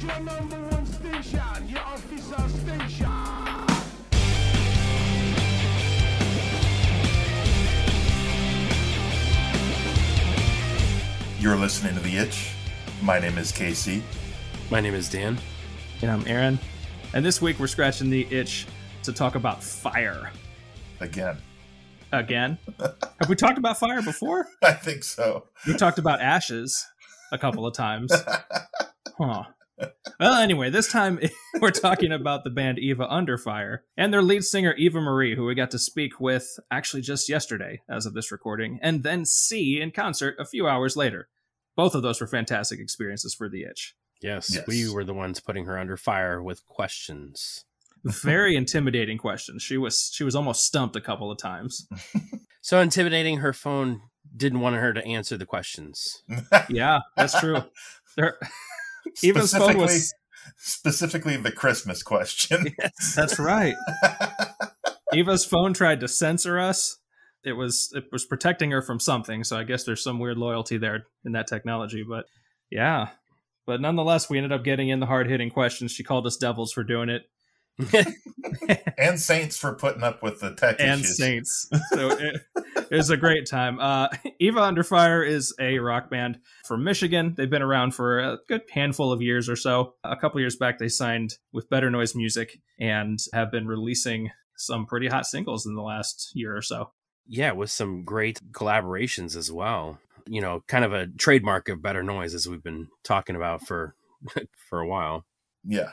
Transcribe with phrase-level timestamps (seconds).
[0.00, 3.10] is your number one station, your official station.
[11.38, 12.52] You're listening to The Itch.
[13.02, 14.02] My name is Casey.
[14.70, 15.38] My name is Dan.
[16.02, 16.58] And I'm Aaron.
[17.12, 18.66] And this week we're scratching the itch
[19.02, 20.30] to talk about fire.
[21.00, 21.38] Again.
[22.12, 22.58] Again?
[22.78, 24.46] Have we talked about fire before?
[24.62, 25.46] I think so.
[25.66, 26.86] We talked about ashes
[27.32, 28.12] a couple of times.
[29.22, 29.42] Huh.
[30.18, 31.18] Well, anyway, this time
[31.60, 35.46] we're talking about the band Eva Under Fire and their lead singer Eva Marie, who
[35.46, 39.80] we got to speak with actually just yesterday, as of this recording, and then see
[39.80, 41.28] in concert a few hours later.
[41.76, 43.94] Both of those were fantastic experiences for the itch.
[44.20, 44.66] Yes, Yes.
[44.66, 47.64] we were the ones putting her under fire with questions.
[48.04, 49.62] Very intimidating questions.
[49.62, 51.86] She was she was almost stumped a couple of times.
[52.62, 54.02] So intimidating, her phone
[54.36, 56.22] didn't want her to answer the questions.
[56.68, 57.62] Yeah, that's true.
[58.18, 58.38] There,
[59.22, 60.14] Eva's phone specifically, was
[60.56, 62.74] specifically the Christmas question.
[63.14, 63.74] that's right.
[65.12, 66.98] Eva's phone tried to censor us.
[67.44, 70.76] It was it was protecting her from something, so I guess there's some weird loyalty
[70.76, 72.04] there in that technology.
[72.06, 72.26] But
[72.70, 73.08] yeah,
[73.66, 75.92] but nonetheless, we ended up getting in the hard hitting questions.
[75.92, 77.22] She called us devils for doing it,
[78.98, 81.16] and Saints for putting up with the tech and issues.
[81.16, 81.68] saints.
[81.92, 82.40] So it,
[82.90, 83.80] it was a great time.
[83.80, 87.34] Uh, Eva Under Fire is a rock band from Michigan.
[87.36, 89.94] They've been around for a good handful of years or so.
[90.04, 94.86] A couple years back, they signed with Better Noise Music and have been releasing some
[94.86, 96.92] pretty hot singles in the last year or so.
[97.26, 99.98] yeah, with some great collaborations as well.
[100.28, 103.94] You know, kind of a trademark of Better Noise, as we've been talking about for
[104.68, 105.24] for a while.
[105.64, 105.92] Yeah.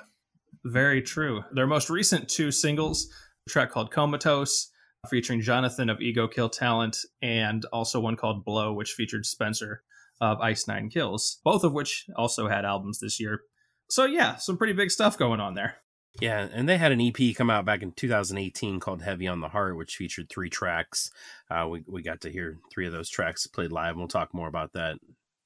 [0.65, 1.43] Very true.
[1.51, 3.07] Their most recent two singles,
[3.47, 4.69] a track called Comatose,
[5.09, 9.83] featuring Jonathan of Ego Kill Talent, and also one called Blow, which featured Spencer
[10.19, 13.41] of Ice Nine Kills, both of which also had albums this year.
[13.89, 15.77] So, yeah, some pretty big stuff going on there.
[16.19, 19.49] Yeah, and they had an EP come out back in 2018 called Heavy on the
[19.49, 21.11] Heart, which featured three tracks.
[21.49, 23.91] Uh, we we got to hear three of those tracks played live.
[23.91, 24.97] And we'll talk more about that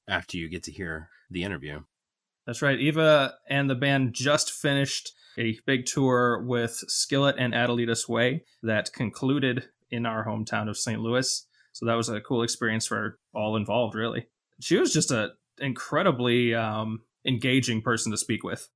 [0.08, 1.80] after you get to hear the interview.
[2.46, 2.78] That's right.
[2.78, 8.92] Eva and the band just finished a big tour with Skillet and Adelitas Way that
[8.92, 11.00] concluded in our hometown of St.
[11.00, 11.46] Louis.
[11.72, 14.26] So that was a cool experience for all involved, really.
[14.60, 18.68] She was just an incredibly um, engaging person to speak with.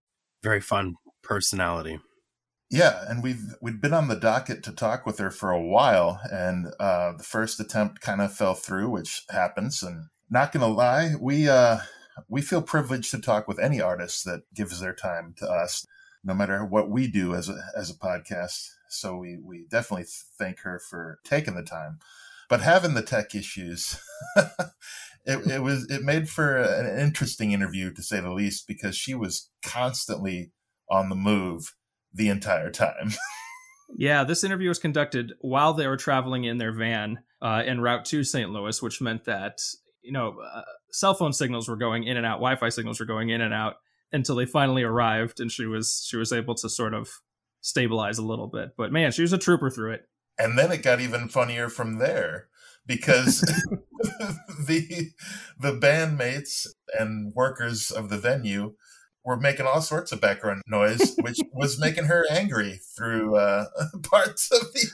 [0.43, 1.99] Very fun personality.
[2.71, 6.21] Yeah, and we've we'd been on the docket to talk with her for a while,
[6.33, 9.85] and uh, the first attempt kind of fell through, which happens.
[9.85, 11.79] And not gonna lie, we uh,
[12.29, 15.87] we feel privileged to talk with any artist that gives their time to us,
[16.25, 18.69] no matter what we do as a as a podcast.
[18.89, 20.07] So we we definitely
[20.39, 21.99] thank her for taking the time,
[22.49, 24.01] but having the tech issues.
[25.29, 29.13] It, it was it made for an interesting interview to say the least because she
[29.13, 30.53] was constantly
[30.89, 31.75] on the move
[32.15, 33.11] the entire time.
[33.95, 38.05] Yeah, this interview was conducted while they were traveling in their van uh, en route
[38.07, 38.51] to St.
[38.51, 39.61] Louis, which meant that
[40.07, 43.29] you know uh, cell phone signals were going in and out, Wi-Fi signals were going
[43.29, 43.77] in and out
[44.13, 47.11] until they finally arrived, and she was she was able to sort of
[47.61, 48.71] stabilize a little bit.
[48.77, 50.09] But man, she was a trooper through it.
[50.39, 52.49] and then it got even funnier from there
[52.87, 53.41] because
[54.67, 55.11] the
[55.59, 56.67] the bandmates
[56.99, 58.75] and workers of the venue
[59.25, 63.65] were making all sorts of background noise, which was making her angry through uh,
[64.05, 64.89] parts of the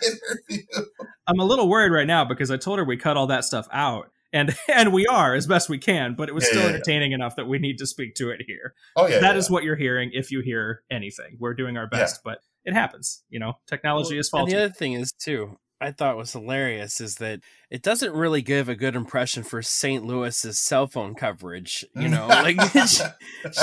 [0.49, 0.87] interview.
[1.27, 3.69] I'm a little worried right now because I told her we cut all that stuff
[3.73, 4.11] out.
[4.33, 6.75] And, and we are as best we can, but it was Yeah, still yeah, yeah.
[6.75, 8.75] entertaining enough that we need to speak to it here.
[8.97, 9.39] Oh yeah, That yeah.
[9.39, 11.37] is what you're hearing if you hear anything.
[11.39, 13.23] We're doing our best, but it happens.
[13.29, 17.01] You know, technology is faulty And the other thing is too, I thought was hilarious
[17.01, 20.05] is that it doesn't really give a good impression for St.
[20.05, 21.85] Louis's cell phone coverage.
[21.97, 23.03] You know, like she,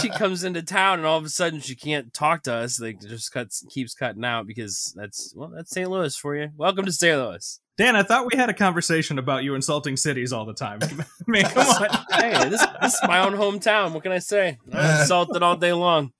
[0.02, 2.78] she comes into town and all of a sudden she can't talk to us.
[2.82, 5.90] Like just cuts keeps cutting out because that's well, that's St.
[5.90, 6.50] Louis for you.
[6.58, 7.18] Welcome to St.
[7.18, 7.62] Louis.
[7.80, 10.80] Dan, I thought we had a conversation about you insulting cities all the time.
[11.28, 11.88] Man, come on.
[12.12, 13.94] Hey, this, this is my own hometown.
[13.94, 14.58] What can I say?
[14.74, 16.12] I'm insulted all day long.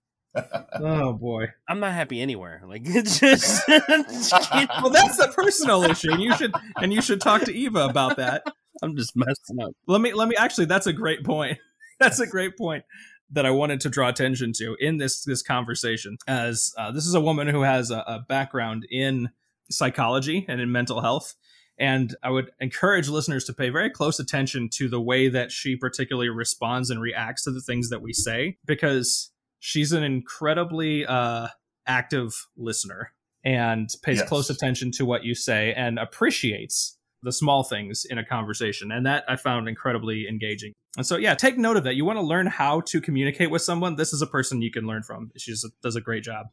[0.76, 1.48] Oh boy.
[1.68, 2.62] I'm not happy anywhere.
[2.66, 6.14] Like it's just Well, that's a personal issue.
[6.14, 8.44] And you should and you should talk to Eva about that.
[8.82, 9.72] I'm just messing up.
[9.86, 11.58] Let me let me actually that's a great point.
[12.00, 12.86] That's a great point
[13.32, 17.16] that I wanted to draw attention to in this this conversation as uh, this is
[17.16, 19.32] a woman who has a, a background in
[19.70, 21.36] psychology and in mental health
[21.80, 25.76] and I would encourage listeners to pay very close attention to the way that she
[25.76, 31.48] particularly responds and reacts to the things that we say because she's an incredibly uh,
[31.88, 34.28] active listener and pays Yes.
[34.28, 38.92] close attention to what you say and appreciates the small things in a conversation.
[38.92, 40.74] And that I found incredibly engaging.
[40.98, 41.96] And so, yeah, take note of that.
[41.96, 43.96] You want to learn how to communicate with someone.
[43.96, 45.32] This is a person you can learn from.
[45.38, 45.54] She
[45.84, 46.48] does a great job.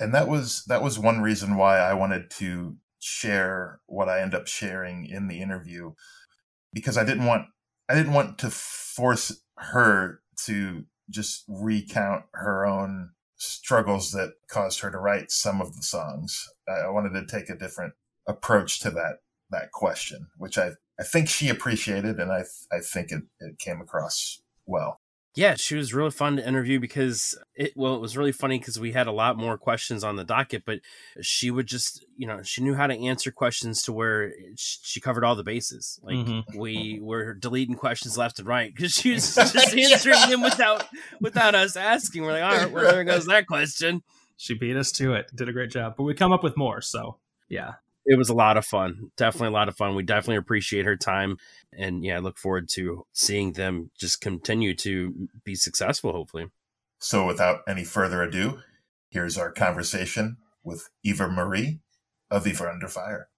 [0.00, 4.34] And that was that was one reason why I wanted to share what I end
[4.34, 5.92] up sharing in the interview
[6.72, 7.46] because I didn't want
[7.88, 14.90] I didn't want to force her to just recount her own struggles that caused her
[14.90, 16.46] to write some of the songs.
[16.68, 17.94] I wanted to take a different
[18.26, 19.18] approach to that
[19.50, 23.80] that question, which I I think she appreciated, and I I think it, it came
[23.80, 25.00] across well.
[25.34, 28.80] Yeah, she was really fun to interview because it well, it was really funny because
[28.80, 30.80] we had a lot more questions on the docket, but
[31.20, 35.24] she would just, you know, she knew how to answer questions to where she covered
[35.24, 36.00] all the bases.
[36.02, 36.58] Like mm-hmm.
[36.58, 40.84] we were deleting questions left and right because she was just answering them without
[41.20, 42.22] without us asking.
[42.22, 44.02] We're like, all right, where goes that question?
[44.36, 45.30] She beat us to it.
[45.34, 46.80] Did a great job, but we come up with more.
[46.80, 47.16] So
[47.48, 47.74] yeah,
[48.08, 49.10] it was a lot of fun.
[49.18, 49.94] Definitely a lot of fun.
[49.94, 51.36] We definitely appreciate her time.
[51.76, 56.46] And yeah, I look forward to seeing them just continue to be successful, hopefully.
[56.98, 58.60] So without any further ado,
[59.10, 61.80] here's our conversation with Eva Marie
[62.30, 63.28] of Eva Under Fire.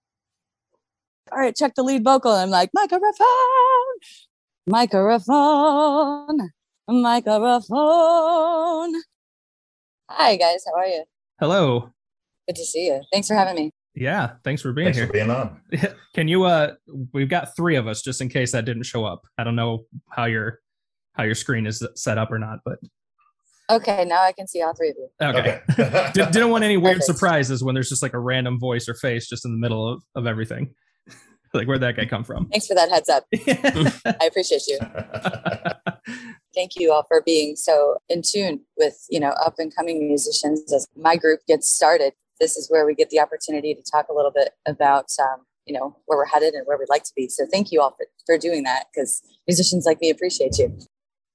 [1.33, 2.31] All right, check the lead vocal.
[2.31, 3.09] I'm like, microphone,
[4.69, 6.51] microphone,
[6.89, 7.73] microphone.
[10.09, 10.65] Hi, guys.
[10.65, 11.05] How are you?
[11.41, 11.91] Hello.
[12.47, 13.03] Good to see you.
[13.13, 13.73] Thanks for having me.
[13.95, 15.07] Yeah, thanks for being thanks here.
[15.07, 15.61] For being on.
[16.15, 16.75] Can you uh
[17.13, 19.23] we've got 3 of us just in case that didn't show up.
[19.37, 20.61] I don't know how your
[21.13, 22.79] how your screen is set up or not, but
[23.71, 25.09] Okay, now I can see all three of you.
[25.23, 25.61] Okay.
[25.71, 26.11] okay.
[26.13, 27.07] Did, not want any weird Perfect.
[27.07, 30.03] surprises when there's just like a random voice or face just in the middle of,
[30.17, 30.75] of everything.
[31.55, 32.49] like where'd that guy come from?
[32.49, 33.27] Thanks for that heads up.
[34.21, 34.79] I appreciate you.
[36.53, 40.73] Thank you all for being so in tune with, you know, up and coming musicians
[40.73, 44.15] as my group gets started this is where we get the opportunity to talk a
[44.15, 47.29] little bit about um, you know where we're headed and where we'd like to be.
[47.29, 50.77] So thank you all for, for doing that because musicians like me appreciate you.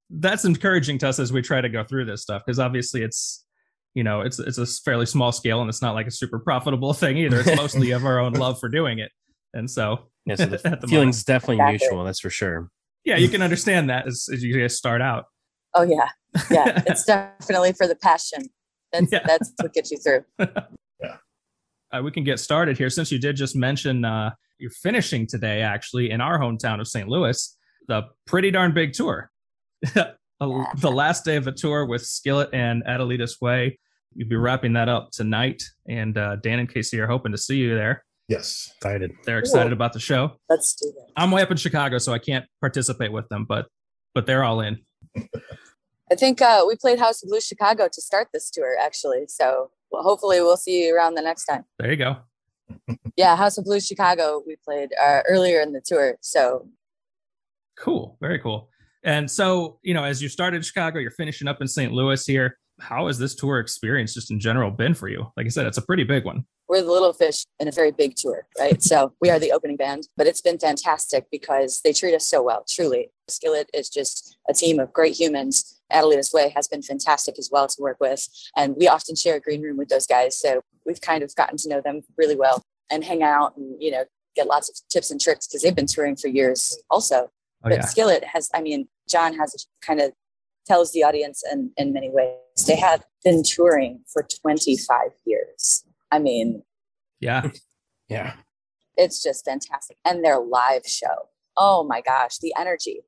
[0.10, 3.46] That's encouraging to us as we try to go through this stuff because obviously it's
[3.94, 6.94] you know it's it's a fairly small scale and it's not like a super profitable
[6.94, 7.40] thing either.
[7.40, 9.12] It's mostly of our own love for doing it.
[9.54, 11.26] And so, yeah, so the, the feelings moment.
[11.28, 11.88] definitely exactly.
[11.88, 12.70] mutual that's for sure.
[13.04, 15.26] Yeah you can understand that as, as you guys start out.
[15.74, 16.10] Oh yeah.
[16.52, 18.50] Yeah it's definitely for the passion.
[18.92, 19.22] That's yeah.
[19.26, 20.26] that's what gets you through
[21.96, 22.90] uh, we can get started here.
[22.90, 27.08] Since you did just mention uh, you're finishing today, actually, in our hometown of St.
[27.08, 27.58] Louis,
[27.88, 29.32] the pretty darn big tour.
[30.40, 33.80] the last day of a tour with Skillet and Adelita's Way.
[34.14, 37.58] You'll be wrapping that up tonight, and uh, Dan and Casey are hoping to see
[37.58, 38.06] you there.
[38.28, 39.12] Yes, excited.
[39.26, 39.74] They're excited cool.
[39.74, 40.40] about the show.
[40.50, 41.22] Let's do that.
[41.22, 43.68] I'm way up in Chicago, so I can't participate with them, but
[44.14, 44.80] but they're all in.
[46.12, 49.26] I think uh, we played House of Blues Chicago to start this tour, actually.
[49.28, 51.66] So well, hopefully we'll see you around the next time.
[51.80, 52.18] There you go.
[53.18, 54.42] yeah, House of Blues Chicago.
[54.46, 56.18] We played uh, earlier in the tour.
[56.22, 56.68] So
[57.78, 58.70] cool, very cool.
[59.04, 61.92] And so, you know, as you started Chicago, you're finishing up in St.
[61.92, 62.58] Louis here.
[62.80, 65.32] How has this tour experience just in general been for you?
[65.38, 66.46] Like I said, it's a pretty big one.
[66.68, 68.82] We're the little fish in a very big tour, right?
[68.82, 72.42] so we are the opening band, but it's been fantastic because they treat us so
[72.42, 73.12] well, truly.
[73.28, 77.68] Skillet is just a team of great humans Adelita's Way has been fantastic as well
[77.68, 78.28] to work with.
[78.56, 80.38] And we often share a green room with those guys.
[80.38, 83.92] So we've kind of gotten to know them really well and hang out and, you
[83.92, 87.16] know, get lots of tips and tricks because they've been touring for years also.
[87.16, 87.30] Oh,
[87.64, 87.86] but yeah.
[87.86, 90.12] Skillet has, I mean, John has kind of
[90.68, 92.36] tells the audience in, in many ways.
[92.66, 95.84] They have been touring for 25 years.
[96.12, 96.64] I mean,
[97.20, 97.50] yeah.
[98.08, 98.34] Yeah.
[98.98, 99.98] It's just fantastic.
[100.06, 101.30] And their live show.
[101.58, 103.02] Oh my gosh, the energy.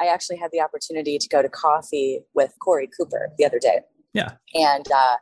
[0.00, 3.80] I actually had the opportunity to go to coffee with Korey Cooper the other day.
[4.12, 4.32] Yeah.
[4.54, 5.16] And uh,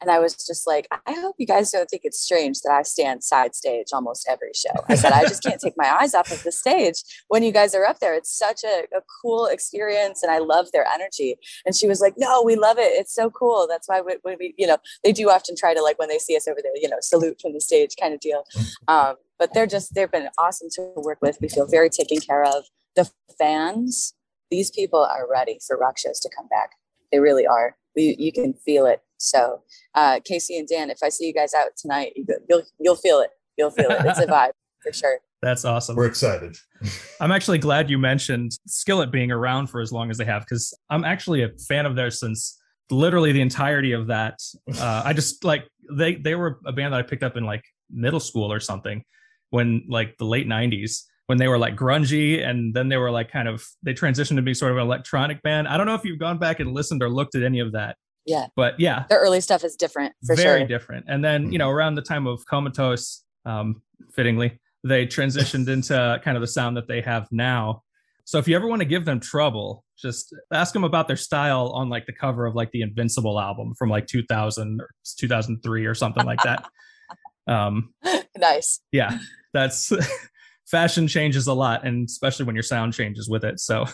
[0.00, 2.82] and I was just like, I hope you guys don't think it's strange that I
[2.82, 4.84] stand side stage almost every show.
[4.88, 7.74] I said, I just can't take my eyes off of the stage when you guys
[7.74, 8.14] are up there.
[8.14, 11.36] It's such a, a, cool experience and I love their energy.
[11.64, 12.92] And she was like, No, we love it.
[12.92, 13.66] It's so cool.
[13.68, 16.36] That's why we, we you know, they do often try to, like, when they see
[16.36, 18.44] us over there, you know, salute from the stage kind of deal.
[18.54, 18.94] Mm-hmm.
[18.94, 21.38] Um, but they're just, they've been awesome to work with.
[21.40, 22.64] We feel very taken care of.
[22.94, 24.14] The fans
[24.50, 26.70] these people are ready for rock shows to come back.
[27.10, 27.76] They really are.
[27.94, 29.02] We, you can feel it.
[29.18, 29.62] So,
[29.94, 33.20] uh, Casey and Dan, if I see you guys out tonight, you, will you'll feel
[33.20, 33.30] it.
[33.56, 34.04] You'll feel it.
[34.04, 35.18] It's a vibe for sure.
[35.42, 35.96] That's awesome.
[35.96, 36.56] We're excited.
[37.20, 40.74] I'm actually glad you mentioned Skillet being around for as long as they have because
[40.90, 42.58] I'm actually a fan of theirs since
[42.90, 44.40] literally the entirety of that.
[44.78, 47.64] Uh, I just like they they were a band that I picked up in like
[47.90, 49.04] middle school or something
[49.50, 53.30] when like the late 90s when they were like grungy and then they were like
[53.30, 55.68] kind of they transitioned to be sort of an electronic band.
[55.68, 57.96] I don't know if you've gone back and listened or looked at any of that.
[58.26, 58.46] Yeah.
[58.56, 59.04] But yeah.
[59.08, 60.44] The early stuff is different for sure.
[60.44, 60.68] very sure.
[60.68, 61.06] different.
[61.08, 66.36] And then, you know, around the time of Comatose, um, fittingly, they transitioned into kind
[66.36, 67.82] of the sound that they have now.
[68.24, 71.68] So if you ever want to give them trouble, just ask them about their style
[71.68, 75.94] on like the cover of like the Invincible album from like 2000 or 2003 or
[75.94, 76.66] something like that.
[77.46, 77.94] um,
[78.36, 78.80] nice.
[78.90, 79.18] Yeah,
[79.54, 79.92] that's
[80.66, 83.60] fashion changes a lot, and especially when your sound changes with it.
[83.60, 83.86] So.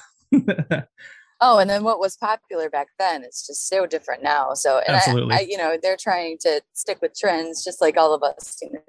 [1.42, 4.54] Oh, and then what was popular back then it's just so different now.
[4.54, 5.34] So, and Absolutely.
[5.34, 8.56] I, I, you know, they're trying to stick with trends, just like all of us.
[8.62, 8.80] You know,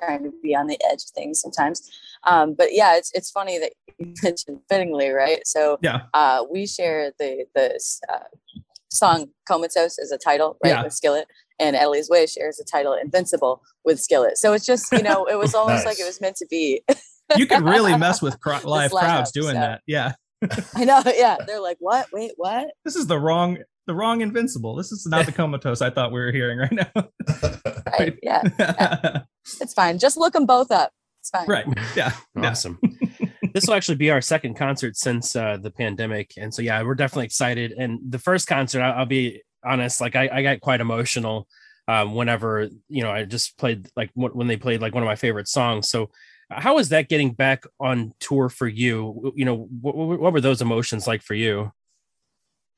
[0.00, 1.90] trying to be on the edge of things sometimes.
[2.24, 5.46] Um, but yeah, it's it's funny that you mentioned fittingly, right?
[5.46, 7.78] So yeah, uh, we share the the
[8.12, 10.82] uh, song "Comatose" as a title, right, Yeah.
[10.84, 11.26] with Skillet,
[11.58, 14.38] and Ellie's Way shares the title "Invincible" with Skillet.
[14.38, 16.82] So it's just you know, it was almost like it was meant to be.
[17.36, 19.60] you could really mess with cro- live crowds doing so.
[19.60, 19.82] that.
[19.86, 20.12] Yeah,
[20.74, 21.36] I know, yeah.
[21.46, 22.08] They're like, "What?
[22.12, 24.74] Wait, what?" this is the wrong the wrong Invincible.
[24.74, 27.08] This is not the comatose I thought we were hearing right now.
[27.98, 28.18] Right?
[28.22, 28.42] Yeah,
[29.60, 29.98] it's fine.
[29.98, 30.90] Just look them both up.
[31.20, 31.46] It's fine.
[31.46, 31.64] right.
[31.94, 32.12] Yeah.
[32.34, 32.50] Yeah.
[32.50, 32.78] Awesome.
[33.54, 36.96] this will actually be our second concert since uh, the pandemic, and so yeah, we're
[36.96, 37.72] definitely excited.
[37.72, 41.46] And the first concert, I'll, I'll be honest, like I, I got quite emotional
[41.88, 45.06] um, whenever you know I just played like wh- when they played like one of
[45.06, 45.88] my favorite songs.
[45.88, 46.10] So
[46.50, 49.32] how is that getting back on tour for you?
[49.34, 51.72] You know, what, what were those emotions like for you?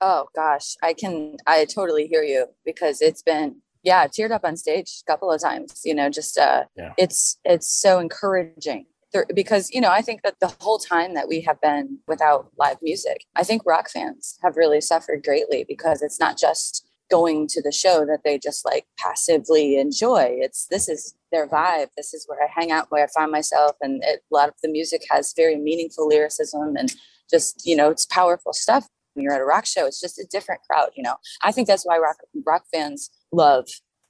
[0.01, 4.57] Oh gosh, I can I totally hear you because it's been yeah, teared up on
[4.57, 6.93] stage a couple of times, you know, just uh Yeah.
[6.97, 8.87] it's it's so encouraging.
[9.13, 12.51] There, because you know, I think that the whole time that we have been without
[12.59, 17.47] live music, I think rock fans have really suffered greatly because it's not just going
[17.49, 20.37] to the show that they just like passively enjoy.
[20.39, 21.89] It's this is their vibe.
[21.97, 24.55] This is where I hang out, where I find myself, and it, a lot of
[24.63, 26.95] the music has very meaningful lyricism and
[27.31, 30.27] just you know, it's powerful stuff when you're at a rock show it's just a
[30.31, 33.67] different crowd you know i think that's why rock rock fans love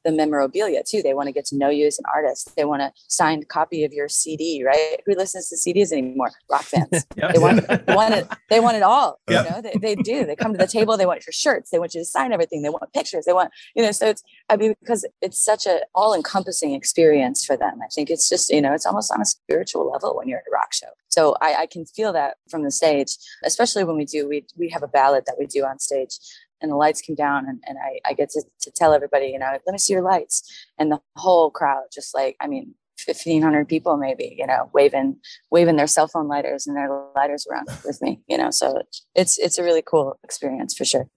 [0.09, 1.03] the memorabilia too.
[1.03, 2.55] They want to get to know you as an artist.
[2.57, 4.99] They want a signed copy of your cd right?
[5.07, 6.31] Who listens to cds anymore?
[6.51, 7.07] Rock fans.
[7.33, 9.45] They want, they want it they want it all Yep.
[9.45, 9.61] you know?
[9.61, 10.25] They, they do.
[10.25, 12.63] They come to the table they want your shirts they want you to sign everything
[12.63, 15.81] they want pictures they want you know so it's i mean because it's such a
[15.95, 17.79] all-encompassing experience for them.
[17.85, 20.45] I think it's just you know it's almost on a spiritual level when you're at
[20.51, 20.89] a rock show.
[21.09, 24.69] So i, I can feel that from the stage especially when we do we we
[24.71, 26.15] have a ballad that we do on stage
[26.61, 29.39] and the lights come down and, and I, I get to, to tell everybody you
[29.39, 30.43] know let me see your lights
[30.79, 32.75] and the whole crowd just like i mean
[33.07, 35.17] 1500 people maybe you know waving
[35.51, 38.83] waving their cell phone lighters and their lighters around with me you know so
[39.15, 41.09] it's it's a really cool experience for sure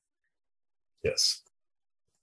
[1.04, 1.42] Yes.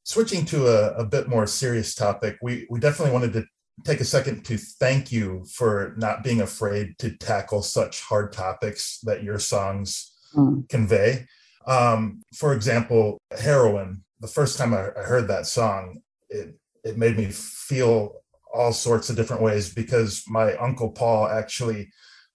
[0.05, 3.45] Switching to a, a bit more serious topic, we, we definitely wanted to
[3.85, 9.01] take a second to thank you for not being afraid to tackle such hard topics
[9.03, 10.69] that your songs Mm.
[10.69, 11.27] convey.
[11.69, 14.03] Um, for example, heroin.
[14.21, 18.15] The first time I, I heard that song, it it made me feel
[18.53, 21.91] all sorts of different ways because my uncle Paul actually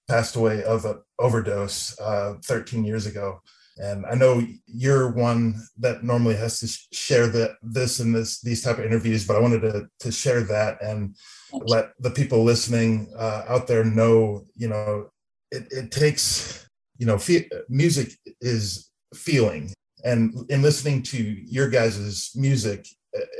[0.08, 3.42] passed away of an overdose uh, 13 years ago.
[3.78, 8.40] And I know you're one that normally has to sh- share that this and this
[8.42, 11.16] these type of interviews, but I wanted to to share that and
[11.52, 15.10] let the people listening uh, out there know, you know,
[15.52, 16.68] it, it takes,
[17.00, 22.88] you know, fe- music is feeling, and in listening to your guys' music,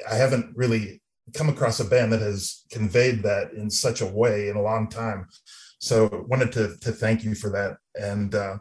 [0.10, 1.02] I haven't really
[1.34, 4.90] come across a band that has conveyed that in such a way in a long
[4.90, 5.28] time.
[5.80, 8.58] So wanted to to thank you for that, and uh,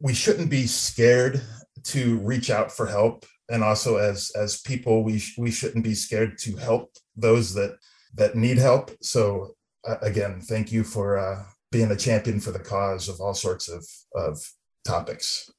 [0.00, 1.42] we shouldn't be scared
[1.84, 5.94] to reach out for help, and also as as people, we sh- we shouldn't be
[5.94, 7.76] scared to help those that
[8.14, 8.90] that need help.
[9.02, 9.54] So
[9.86, 13.68] uh, again, thank you for uh, being a champion for the cause of all sorts
[13.68, 14.38] of of
[14.84, 15.51] topics.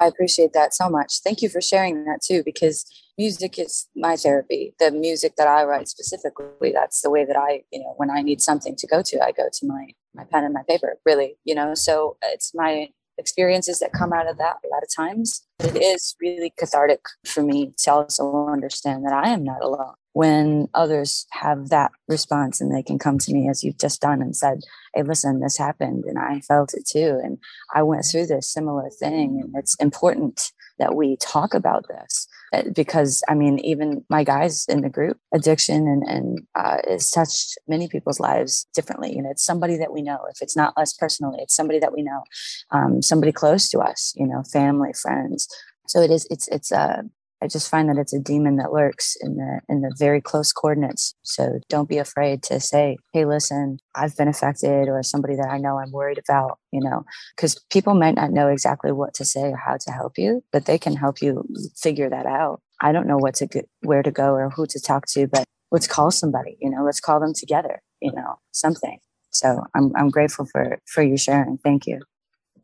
[0.00, 1.20] I appreciate that so much.
[1.22, 2.86] Thank you for sharing that too, because
[3.18, 4.74] music is my therapy.
[4.78, 8.22] The music that I write specifically, that's the way that I, you know, when I
[8.22, 10.96] need something to go to, I go to my my pen and my paper.
[11.04, 11.74] Really, you know.
[11.74, 12.88] So uh, it's my
[13.18, 15.46] experiences that come out of that a lot of times.
[15.58, 19.94] It is really cathartic for me to also understand that I am not alone.
[20.12, 24.20] When others have that response and they can come to me as you've just done
[24.22, 24.60] and said,
[24.94, 27.20] Hey, listen, this happened and I felt it too.
[27.22, 27.38] And
[27.74, 29.40] I went through this similar thing.
[29.42, 30.50] And it's important
[30.80, 35.18] that we talk about this Uh, because, I mean, even my guys in the group,
[35.32, 39.14] addiction and, and uh, has touched many people's lives differently.
[39.14, 40.18] You know, it's somebody that we know.
[40.32, 42.24] If it's not us personally, it's somebody that we know,
[42.72, 45.46] um, somebody close to us, you know, family, friends.
[45.86, 47.02] So it is, it's, it's, uh,
[47.42, 50.52] I just find that it's a demon that lurks in the in the very close
[50.52, 51.14] coordinates.
[51.22, 55.58] So don't be afraid to say, "Hey, listen, I've been affected," or somebody that I
[55.58, 56.58] know I'm worried about.
[56.72, 57.04] You know,
[57.36, 60.66] because people might not know exactly what to say or how to help you, but
[60.66, 61.44] they can help you
[61.76, 62.60] figure that out.
[62.80, 65.44] I don't know what to go, where to go or who to talk to, but
[65.70, 66.56] let's call somebody.
[66.60, 67.82] You know, let's call them together.
[68.00, 68.98] You know, something.
[69.30, 71.58] So I'm I'm grateful for for you sharing.
[71.58, 72.00] Thank you.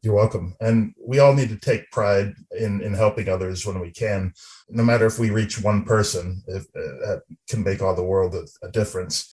[0.07, 0.55] You're welcome.
[0.61, 4.33] And we all need to take pride in in helping others when we can,
[4.69, 8.33] no matter if we reach one person, if uh, that can make all the world
[8.37, 9.35] a, a difference.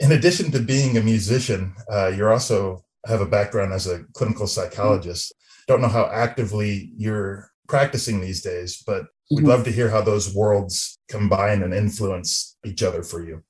[0.00, 4.48] In addition to being a musician, uh, you're also have a background as a clinical
[4.48, 5.32] psychologist.
[5.68, 9.48] Don't know how actively you're practicing these days, but we'd Mhm.
[9.52, 13.44] love to hear how those worlds combine and influence each other for you.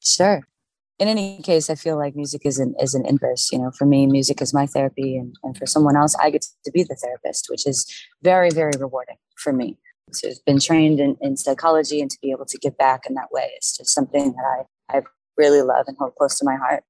[0.00, 0.42] Sure.
[0.98, 3.50] In any case, I feel like music is an is an inverse.
[3.50, 6.46] You know, for me, music is my therapy, and, and for someone else, I get
[6.64, 7.84] to be the therapist, which is
[8.22, 9.78] very, very rewarding for me.
[10.12, 13.14] So I've been trained in, in psychology, and to be able to give back in
[13.14, 15.02] that way is just something that I I
[15.36, 16.84] really love and hold close to my heart.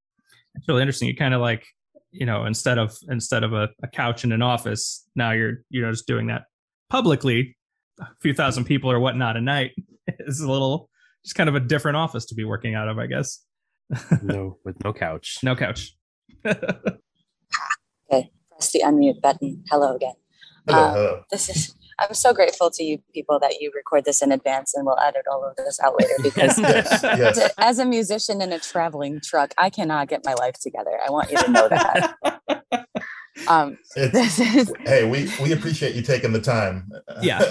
[0.53, 1.07] It's really interesting.
[1.07, 1.65] You kind of like,
[2.11, 5.81] you know, instead of instead of a, a couch in an office, now you're you
[5.81, 6.43] know just doing that
[6.91, 7.57] publicly,
[7.99, 9.71] a few thousand people or whatnot a night.
[10.19, 10.89] is a little
[11.23, 13.43] just kind of a different office to be working out of, I guess.
[14.23, 15.37] No, with no couch.
[15.43, 15.95] No couch.
[18.11, 19.63] Okay, press the unmute button.
[19.69, 20.13] Hello again.
[20.67, 21.23] Hello, Uh, hello.
[21.31, 21.75] This is.
[21.97, 25.23] I'm so grateful to you people that you record this in advance, and we'll edit
[25.31, 27.37] all of this out later because Yes, yes.
[27.37, 30.91] as a- as a musician in a traveling truck, I cannot get my life together.
[31.05, 32.15] I want you to know that.
[33.47, 36.89] Um, this is hey, we we appreciate you taking the time.
[37.21, 37.41] Yeah.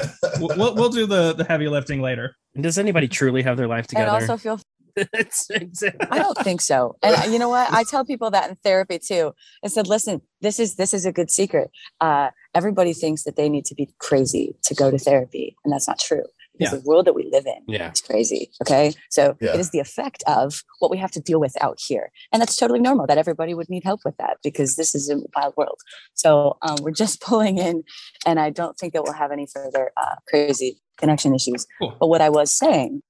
[0.40, 2.36] we'll, we'll we'll do the the heavy lifting later.
[2.54, 4.10] And does anybody truly have their life and together?
[4.10, 4.60] also feel.
[5.12, 6.06] it's, exactly.
[6.10, 6.96] I don't think so.
[7.02, 7.72] And you know what?
[7.72, 9.32] I tell people that in therapy too.
[9.64, 11.70] I said, listen, this is this is a good secret.
[12.00, 15.88] Uh, everybody thinks that they need to be crazy to go to therapy, and that's
[15.88, 16.22] not true.
[16.56, 16.78] Because Yeah.
[16.78, 17.90] the world that we live in Yeah.
[17.90, 18.50] is crazy.
[18.62, 18.94] Okay.
[19.10, 19.54] So Yeah.
[19.54, 22.12] it is the effect of what we have to deal with out here.
[22.32, 25.16] And that's totally normal that everybody would need help with that because this is a
[25.34, 25.80] wild world.
[26.14, 27.82] So um, we're just pulling in,
[28.24, 31.66] and I don't think that we'll have any further uh, crazy connection issues.
[31.80, 31.96] Cool.
[31.98, 33.02] But what I was saying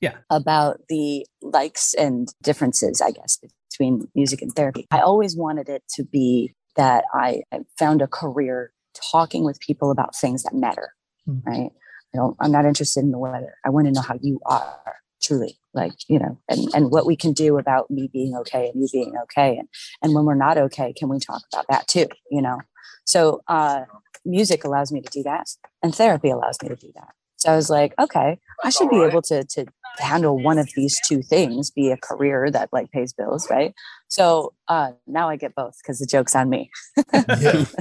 [0.00, 0.16] Yeah.
[0.30, 3.38] about the likes and differences, I guess,
[3.70, 7.42] between music and therapy, I always wanted it to be that I
[7.78, 8.72] found a career
[9.12, 10.94] talking with people about things that matter,
[11.26, 11.38] Hmm.
[11.44, 11.70] right?
[12.14, 13.54] I don't, I'm not interested in the weather.
[13.64, 17.14] I want to know how you are truly like, you know, and, and what we
[17.14, 19.58] can do about me being okay and you being okay.
[19.58, 19.68] And,
[20.02, 22.06] and when we're not okay, can we talk about that too?
[22.30, 22.58] You know?
[23.04, 23.82] So, uh,
[24.24, 25.46] music allows me to do that
[25.82, 27.10] and therapy allows me to do that.
[27.40, 29.66] So I was like, okay, I should be able to, to
[29.98, 33.48] handle one of these two things, be a career that like pays bills.
[33.50, 33.74] Right.
[34.08, 36.70] So, uh, now I get both because the joke's on me.
[37.14, 37.64] yeah.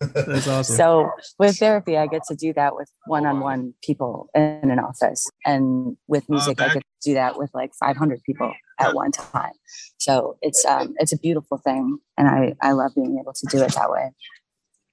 [0.00, 0.76] That's awesome.
[0.76, 5.96] So with therapy, I get to do that with one-on-one people in an office, and
[6.06, 9.52] with music, I get to do that with like 500 people at one time.
[9.98, 13.62] So it's um it's a beautiful thing, and I I love being able to do
[13.62, 14.10] it that way.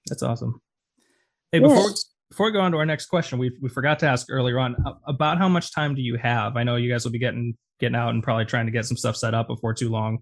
[0.07, 0.61] That's awesome.
[1.51, 1.85] Hey, Yeah.
[2.33, 4.59] Before before we go on to our next question, we we forgot to ask earlier
[4.59, 6.57] on uh, about how much time do you have?
[6.57, 8.97] I know you guys will be getting getting out and probably trying to get some
[8.97, 10.19] stuff set up before too long.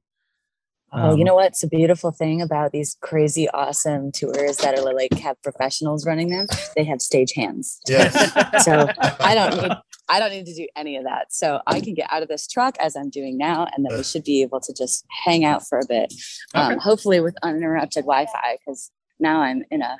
[0.93, 4.93] oh, you Um, know what's a beautiful thing about these crazy awesome tours that are
[4.93, 6.47] like have professionals running them?
[6.75, 7.79] They have stage hands.
[7.87, 8.13] Yes.
[8.63, 8.87] So
[9.21, 9.71] I don't need
[10.09, 11.31] I don't need to do any of that.
[11.31, 14.03] So I can get out of this truck as I'm doing now, and then we
[14.03, 16.13] should be able to just hang out for a bit.
[16.53, 16.79] Um, Okay.
[16.81, 19.97] hopefully with uninterrupted Wi-Fi, because now I'm in a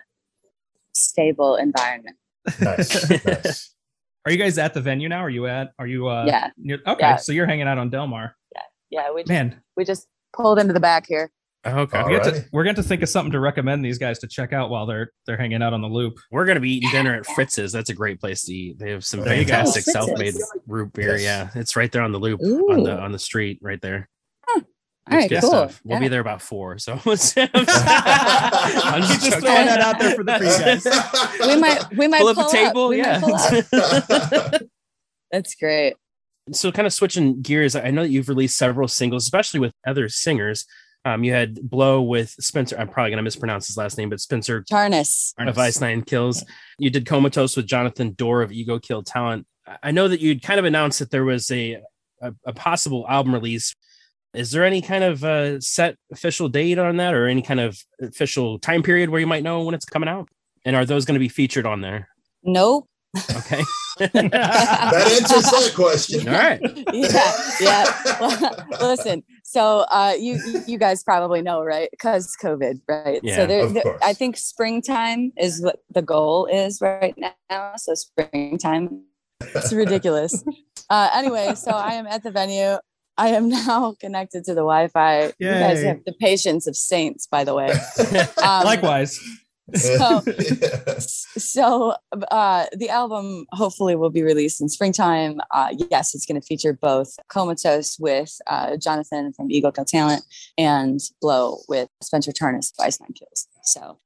[1.03, 2.17] stable environment.
[2.59, 3.09] nice.
[3.25, 3.75] Nice.
[4.25, 5.19] Are you guys at the venue now?
[5.23, 5.71] Are you at?
[5.79, 6.07] Are you?
[6.07, 6.49] Uh, Yeah.
[6.55, 7.15] near- okay, Yeah.
[7.15, 8.35] so you're hanging out on Delmar.
[8.55, 8.61] Yeah,
[8.91, 9.11] yeah.
[9.11, 11.31] we Man, we just pulled into the back here.
[11.65, 11.97] Okay.
[11.99, 12.47] All we get to, Alrighty.
[12.51, 15.11] we're going to think of something to recommend these guys to check out while they're
[15.25, 16.19] they're hanging out on the loop.
[16.31, 17.71] We're gonna be eating dinner at Fitz's.
[17.71, 18.77] That's a great place to eat.
[18.79, 19.53] They have some There you go.
[19.53, 20.37] fantastic Oh, Fitz's.
[20.37, 21.17] self-made root beer.
[21.17, 21.51] Yes.
[21.55, 24.07] Yeah, it's right there on the loop on the on the street right there.
[24.55, 24.61] All
[25.17, 25.49] It's right, good cool.
[25.49, 25.81] stuff.
[25.83, 25.99] We'll Yeah.
[26.01, 26.77] be there about four.
[26.77, 31.47] So I'm just, I'm just Just throwing that out there for the free guys.
[31.47, 32.87] We might we might pull pull, up a table.
[32.87, 32.93] Up.
[32.95, 33.19] Yeah.
[33.19, 33.79] might pull
[34.53, 34.61] up.
[35.31, 35.95] That's great.
[36.51, 40.09] so kind of switching gears i know that you've released several singles especially with other
[40.09, 40.65] singers
[41.05, 44.19] um, you had blow with spencer i'm probably going to mispronounce his last name but
[44.19, 45.33] spencer Tarnus.
[45.39, 46.43] of ice nine kills
[46.79, 50.41] you did comatose with jonathan dorr of ego kill talent I- i know that you'd
[50.41, 51.79] kind of announced that there was a
[52.21, 53.75] a, a possible album release
[54.33, 57.77] is there any kind of uh, set official date on that or any kind of
[58.01, 60.29] official time period where you might know when it's coming out
[60.65, 62.07] and are those going to be featured on there
[62.43, 62.87] Nope.
[63.35, 63.61] okay
[63.99, 64.13] that
[65.21, 66.27] answers that question.
[66.27, 66.61] all right
[66.93, 68.65] yeah, yeah.
[68.81, 71.89] Listen, so uh, you you guys probably know, right?
[71.91, 73.19] Because COVID, right?
[73.21, 73.99] Yeah, so there, of there- course.
[74.01, 77.13] I think springtime is what the goal is right
[77.49, 77.73] now.
[77.77, 79.03] So springtime,
[79.41, 80.43] it's ridiculous.
[80.89, 82.77] uh, anyway, so I am at the venue.
[83.17, 85.33] I am now connected to the Wi-Fi.
[85.39, 87.73] You guys have the patience of saints, by the way.
[88.43, 89.19] Um, Likewise,
[89.73, 90.21] So,
[91.37, 91.95] so
[92.31, 95.39] uh, the album hopefully will be released in springtime.
[95.51, 100.23] Uh, yes, it's going to feature both Comatose with uh, Jonathan from Ego Kill Talent
[100.57, 103.47] and Blow with Spencer Tarnas of Ice Nine Kills.
[103.63, 103.99] So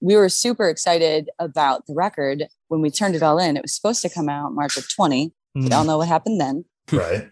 [0.00, 3.56] we were super excited about the record when we turned it all in.
[3.56, 5.32] It was supposed to come out March of 20.
[5.54, 7.28] We all know what happened then right.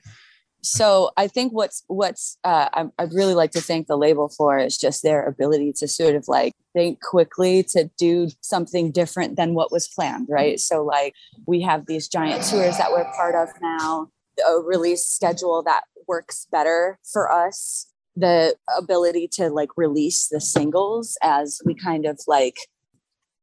[0.62, 4.58] So I think what's what's uh, I, I'd really like to thank the label for
[4.58, 9.54] is just their ability to sort of like think quickly to do something different than
[9.54, 10.60] what was planned, right?
[10.60, 11.14] So like
[11.46, 14.08] we have these giant tours that we're part of now,
[14.46, 21.16] a release schedule that works better for us, the ability to like release the singles
[21.22, 22.56] as we kind of like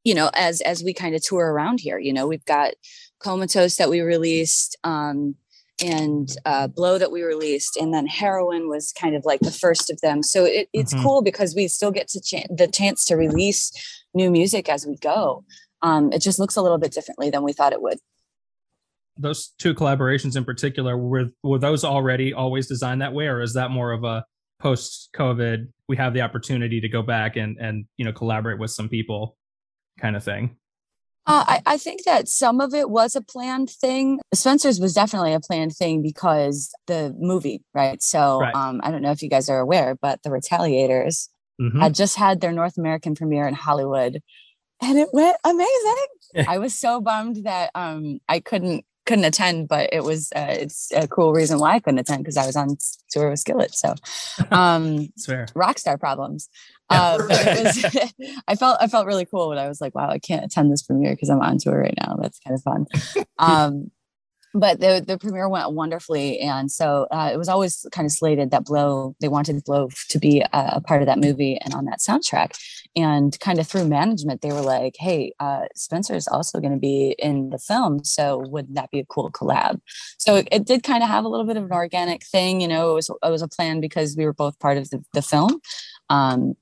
[0.04, 2.74] you know as as we kind of tour around here you know we've got
[3.20, 5.36] comatose that we released um
[5.84, 9.90] and uh, blow that we released and then heroin was kind of like the first
[9.92, 11.04] of them so it, it's Mhm.
[11.04, 13.72] cool because we still get to ch- the chance to release
[14.14, 15.44] new music as we go
[15.84, 18.00] um, it just looks a little bit differently than we thought it would
[19.20, 23.54] Those two collaborations in particular were were those already always designed that way, or is
[23.54, 24.24] that more of a
[24.60, 25.68] post COVID?
[25.88, 29.36] We have the opportunity to go back and and you know collaborate with some people,
[30.00, 30.58] kind of thing.
[31.28, 34.20] Uh, I, I think that some of it was a planned thing.
[34.34, 38.02] Spencer's was definitely a planned thing because the movie, right?
[38.02, 38.56] So Right.
[38.56, 41.28] Um, I don't know if you guys are aware, but the Retaliators
[41.60, 41.82] Mhm.
[41.82, 44.22] had just had their North American premiere in Hollywood,
[44.82, 46.06] and it went amazing.
[46.48, 50.92] I was so bummed that um, I couldn't couldn't attend, but it was uh, it's
[50.94, 52.78] a cool reason why I couldn't attend because I was on
[53.10, 53.74] tour with Skillet.
[53.74, 53.96] So
[54.52, 55.08] um,
[55.56, 56.50] rock star problems.
[56.98, 58.14] Uh, it was,
[58.48, 60.84] I felt I felt really cool when I was like, wow, I can't attend this
[60.84, 62.16] premiere because I'm on tour right now.
[62.16, 62.86] That's kind of fun.
[63.40, 63.92] Um,
[64.54, 68.52] but the the premiere went wonderfully, and so uh, it was always kind of slated
[68.52, 71.86] that Blow they wanted Blow to be a, a part of that movie and on
[71.86, 72.52] that soundtrack.
[72.96, 76.80] And kind of through management, they were like, "Hey, uh, Spencer is also going to
[76.80, 79.80] be in the film, so wouldn't that be a cool collab?"
[80.18, 82.68] So it, it did kind of have a little bit of an organic thing, you
[82.68, 82.92] know.
[82.92, 85.60] It was it was a plan because we were both part of the, the film,
[86.10, 86.56] um,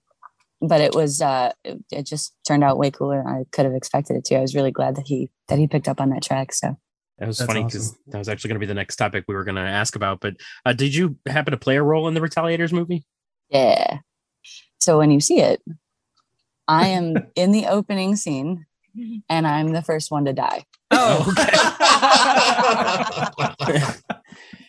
[0.61, 3.75] but it was uh, it, it just turned out way cooler than I could have
[3.75, 4.37] expected it to.
[4.37, 6.53] I was really glad that he that he picked up on that track.
[6.53, 6.77] So
[7.19, 7.99] That was That's funny because awesome.
[8.07, 10.19] that was actually going to be the next topic we were going to ask about.
[10.19, 13.03] But uh, did you happen to play a role in the Retaliators movie?
[13.49, 13.99] yeah.
[14.79, 15.63] So when you see it,
[16.67, 18.65] I am in the opening scene,
[19.29, 20.65] and I'm the first one to die.
[20.91, 21.33] Oh,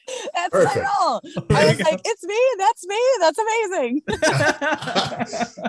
[0.35, 0.77] That's Perfect.
[0.77, 1.21] my role.
[1.49, 2.39] There I you was like, "It's me.
[2.59, 3.01] That's me.
[3.21, 4.03] That's amazing."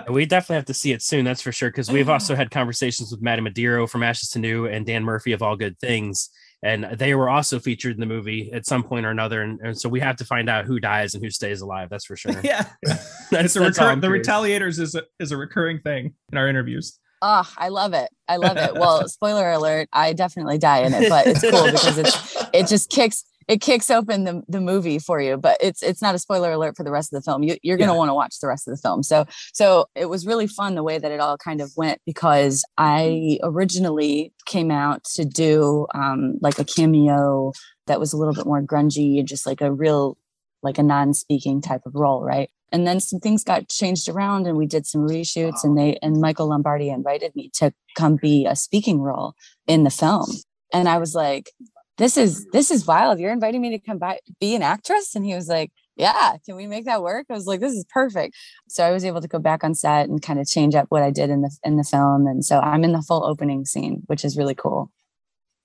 [0.14, 1.70] We definitely have to see it soon, that's for sure.
[1.70, 5.32] Because we've also had conversations with Maddie Madiro from Ashes to New and Dan Murphy
[5.32, 6.30] of All Good Things,
[6.62, 9.42] and they were also featured in the movie at some point or another.
[9.42, 11.88] And, and so we have to find out who dies and who stays alive.
[11.90, 12.40] That's for sure.
[12.42, 16.38] yeah, That's, it's a that's recur- the retaliators is a, is a recurring thing in
[16.38, 16.98] our interviews.
[17.20, 18.08] Oh, I love it.
[18.28, 18.74] I love it.
[18.74, 22.90] Well, spoiler alert, I definitely die in it, but it's cool because it's it just
[22.90, 26.52] kicks it kicks open the, the movie for you but it's it's not a spoiler
[26.52, 27.42] alert for the rest of the film.
[27.42, 29.02] You, you're going to want to watch the rest of the film.
[29.02, 32.64] So so it was really fun the way that it all kind of went because
[32.76, 37.52] i originally came out to do um like a cameo
[37.86, 40.16] that was a little bit more grungy and just like a real
[40.62, 42.50] like a non-speaking type of role right?
[42.70, 46.20] And then some things got changed around and we did some reshoots and they and
[46.20, 49.34] michael lombardi invited me to come be a speaking role
[49.66, 50.30] in the film.
[50.72, 51.50] And i was like
[51.98, 53.18] this is this is wild.
[53.18, 55.14] You're inviting me to come by be an actress?
[55.14, 57.26] And he was like yeah can we make that work?
[57.28, 58.36] I was like this is perfect.
[58.68, 61.02] So i was able to go back on set and kind of change up what
[61.02, 62.26] i did in the in the film.
[62.26, 64.90] And so i'm in the full opening scene which is really cool.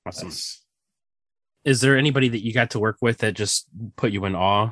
[0.06, 0.32] Awesome.
[1.64, 4.72] Is there anybody that you got to work with that just put you in awe?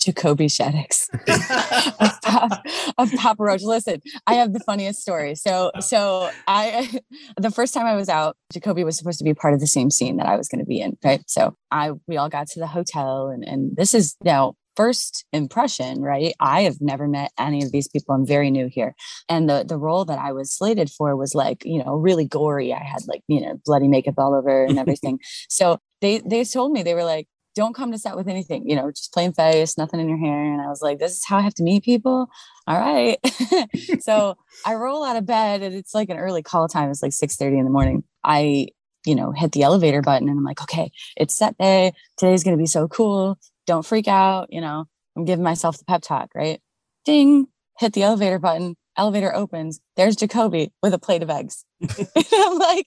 [0.00, 1.08] Jacoby shaddix
[2.00, 2.66] of Pop,
[2.98, 3.62] of Papa Roach.
[3.62, 5.34] Listen, I have the funniest story.
[5.34, 7.00] So, so I,
[7.36, 9.90] the first time I was out, Jacoby was supposed to be part of the same
[9.90, 10.96] scene that I was going to be in.
[11.04, 11.22] Right.
[11.26, 16.00] So I, we all got to the hotel and, and this is now first impression,
[16.00, 16.34] right?
[16.40, 18.14] I have never met any of these people.
[18.14, 18.94] I'm very new here.
[19.28, 22.72] And the, the role that I was slated for was like, you know, really gory.
[22.72, 25.18] I had like, you know, bloody makeup all over and everything.
[25.48, 28.76] so they, they told me, they were like, don't come to set with anything, you
[28.76, 30.52] know, just plain face, nothing in your hair.
[30.52, 32.28] And I was like, this is how I have to meet people.
[32.66, 33.18] All right.
[34.00, 36.90] so I roll out of bed and it's like an early call time.
[36.90, 38.04] It's like 6 30 in the morning.
[38.24, 38.68] I,
[39.04, 41.92] you know, hit the elevator button and I'm like, okay, it's set day.
[42.16, 43.38] Today's going to be so cool.
[43.66, 44.48] Don't freak out.
[44.50, 44.86] You know,
[45.16, 46.60] I'm giving myself the pep talk, right?
[47.04, 48.76] Ding, hit the elevator button.
[48.96, 49.80] Elevator opens.
[49.96, 51.64] There's Jacoby with a plate of eggs.
[51.82, 52.86] I'm like,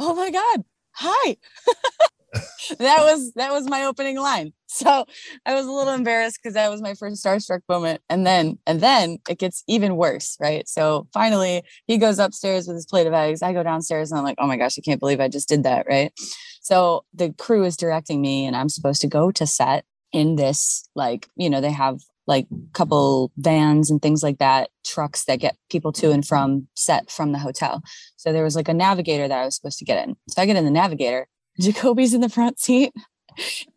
[0.00, 1.36] oh my God, hi.
[2.78, 4.52] that was that was my opening line.
[4.66, 5.04] so
[5.46, 8.02] I was a little embarrassed because that was my first starstruck moment.
[8.08, 10.68] And then, and then it gets even worse, right?
[10.68, 13.42] So finally, he goes upstairs with his plate of eggs.
[13.42, 15.62] I go downstairs and I'm like, oh my gosh, I can't believe I just did
[15.64, 16.12] that, right?
[16.60, 20.88] So the crew is directing me, and I'm supposed to go to set in this,
[20.96, 25.38] like, you know, they have like a couple vans and things like that, trucks that
[25.38, 27.82] get people to and from set from the hotel.
[28.16, 30.16] So there was like a navigator that I was supposed to get in.
[30.28, 31.28] So I get in the navigator.
[31.60, 32.92] Jacoby's in the front seat.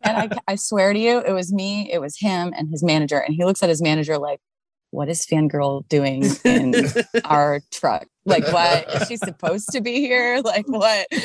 [0.02, 3.18] and I, I swear to you, it was me, it was him and his manager.
[3.18, 4.40] And he looks at his manager like,
[4.90, 6.74] what is fangirl doing in
[7.24, 10.40] our truck like what is she supposed to be here?
[10.44, 11.06] Like what?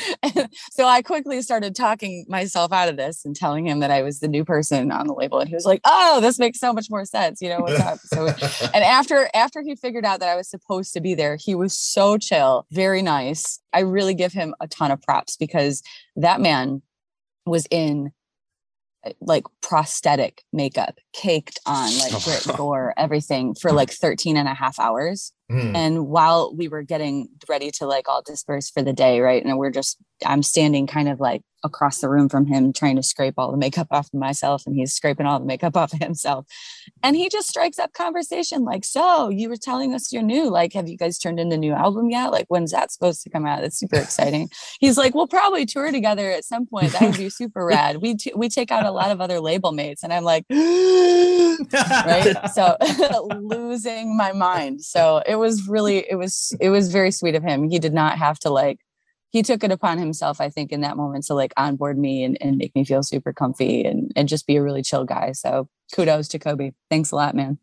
[0.72, 4.20] So i quickly started talking myself out of this and telling him that i was
[4.20, 6.88] the new person on the label and he was like oh this makes so much
[6.90, 7.42] more sense.
[7.42, 8.28] You know what's up so
[8.74, 11.78] and after after he figured out that i was supposed to be there he was
[11.78, 13.60] so chill very nice.
[13.74, 15.82] I really give him a ton of props because
[16.16, 16.82] that man
[17.46, 18.12] was in
[19.06, 24.54] eh, like prosthetic makeup caked on like grit gore everything for like 13 and a
[24.54, 25.76] half hours mm.
[25.76, 29.58] and while we were getting ready to like all disperse for the day right and
[29.58, 33.34] we're just i'm standing kind of like across the room from him trying to scrape
[33.38, 36.46] all the makeup off of myself and he's scraping all the makeup off of himself.
[37.02, 40.50] And he just strikes up conversation like so you were telling us you're new.
[40.50, 42.32] Like have you guys turned in the new album yet?
[42.32, 43.62] Like when's that supposed to come out?
[43.62, 44.50] That's super exciting.
[44.80, 46.92] He's like we'll probably tour together at some point.
[46.94, 47.98] That would be super rad.
[47.98, 50.04] We t- we take out a lot of other label mates.
[50.04, 50.46] And i'm like
[51.74, 52.36] right?
[52.54, 52.78] So
[53.40, 54.84] losing my mind.
[54.84, 58.18] So it was really it was it was very sweet of him he did not
[58.18, 58.80] have to like
[59.36, 62.38] he took it upon himself, I think, in that moment to like onboard me and,
[62.40, 65.34] and make me feel super comfy and, and just be a really chill guy.
[65.34, 66.72] So kudos to Kobe.
[66.90, 67.60] Thanks a lot, man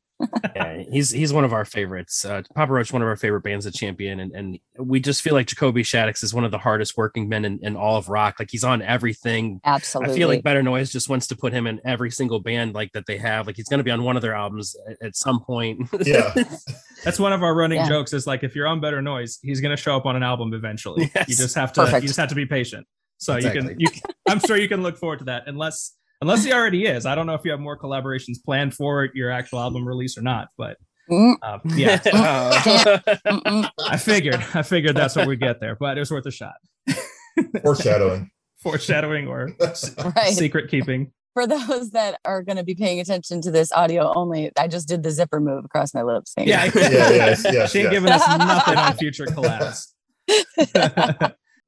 [0.54, 2.24] yeah, he's he's one of our favorites.
[2.24, 5.34] Uh, Papa Roach, one of our favorite bands at Champion, and, and we just feel
[5.34, 8.36] like Jacoby Shaddix is one of the hardest working men in, in all of rock.
[8.38, 9.60] Like he's on everything.
[9.64, 10.14] Absolutely.
[10.14, 12.92] I feel like Better Noise just wants to put him in every single band like
[12.92, 13.46] that they have.
[13.46, 15.88] Like he's going to be on one of their albums at, at some point.
[16.04, 16.32] Yeah,
[17.04, 17.88] that's one of our running yeah.
[17.88, 18.12] jokes.
[18.12, 20.54] Is like if you're on Better Noise, he's going to show up on an album
[20.54, 21.10] eventually.
[21.14, 21.28] Yes.
[21.28, 21.84] You just have to.
[21.84, 22.02] Perfect.
[22.02, 22.86] You just have to be patient.
[23.18, 23.76] So exactly.
[23.78, 24.00] you can.
[24.04, 27.04] You, I'm sure you can look forward to that, unless unless he already is.
[27.04, 30.22] I don't know if you have more collaborations planned for your actual album release or
[30.22, 30.78] not, but
[31.10, 32.00] uh, yeah,
[33.78, 36.54] I figured, I figured that's what we get there, but it was worth a shot.
[37.62, 38.30] Foreshadowing,
[38.62, 39.50] foreshadowing, or
[40.16, 40.32] right.
[40.32, 41.12] secret keeping.
[41.34, 44.86] For those that are going to be paying attention to this audio only, I just
[44.86, 46.34] did the zipper move across my lips.
[46.36, 47.92] Yeah, yeah, yes, yes, she ain't yes.
[47.92, 49.92] giving us nothing on future collabs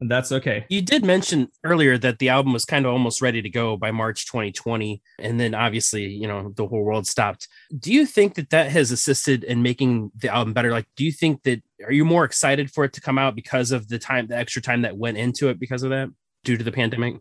[0.00, 0.66] that's okay.
[0.68, 3.90] You did mention earlier that the album was kind of almost ready to go by
[3.90, 5.00] March 2020.
[5.18, 7.48] And then obviously, you know, the whole world stopped.
[7.78, 10.70] Do you think that that has assisted in making the album better?
[10.70, 13.70] Like, do you think that, are you more excited for it to come out because
[13.70, 16.08] of the time, the extra time that went into it because of that
[16.42, 17.16] due to the pandemic?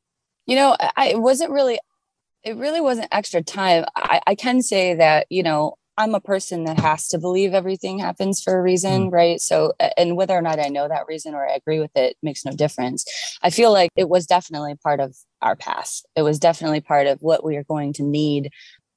[0.45, 1.79] You know, I wasn't really,
[2.43, 3.85] it really wasn't extra time.
[3.95, 7.99] I, I can say that, you know, I'm a person that has to believe everything
[7.99, 9.11] happens for a reason, mm.
[9.11, 9.39] right?
[9.39, 12.45] So, and whether or not I know that reason or I agree with it makes
[12.45, 13.05] no difference.
[13.41, 16.07] I feel like it was definitely part of our past.
[16.15, 18.49] It was definitely part of what we are going to need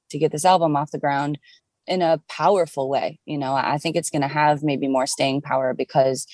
[0.09, 1.37] to get this album off the ground
[1.85, 3.19] in a powerful way.
[3.25, 6.25] You know, I think it's going to have maybe more staying power because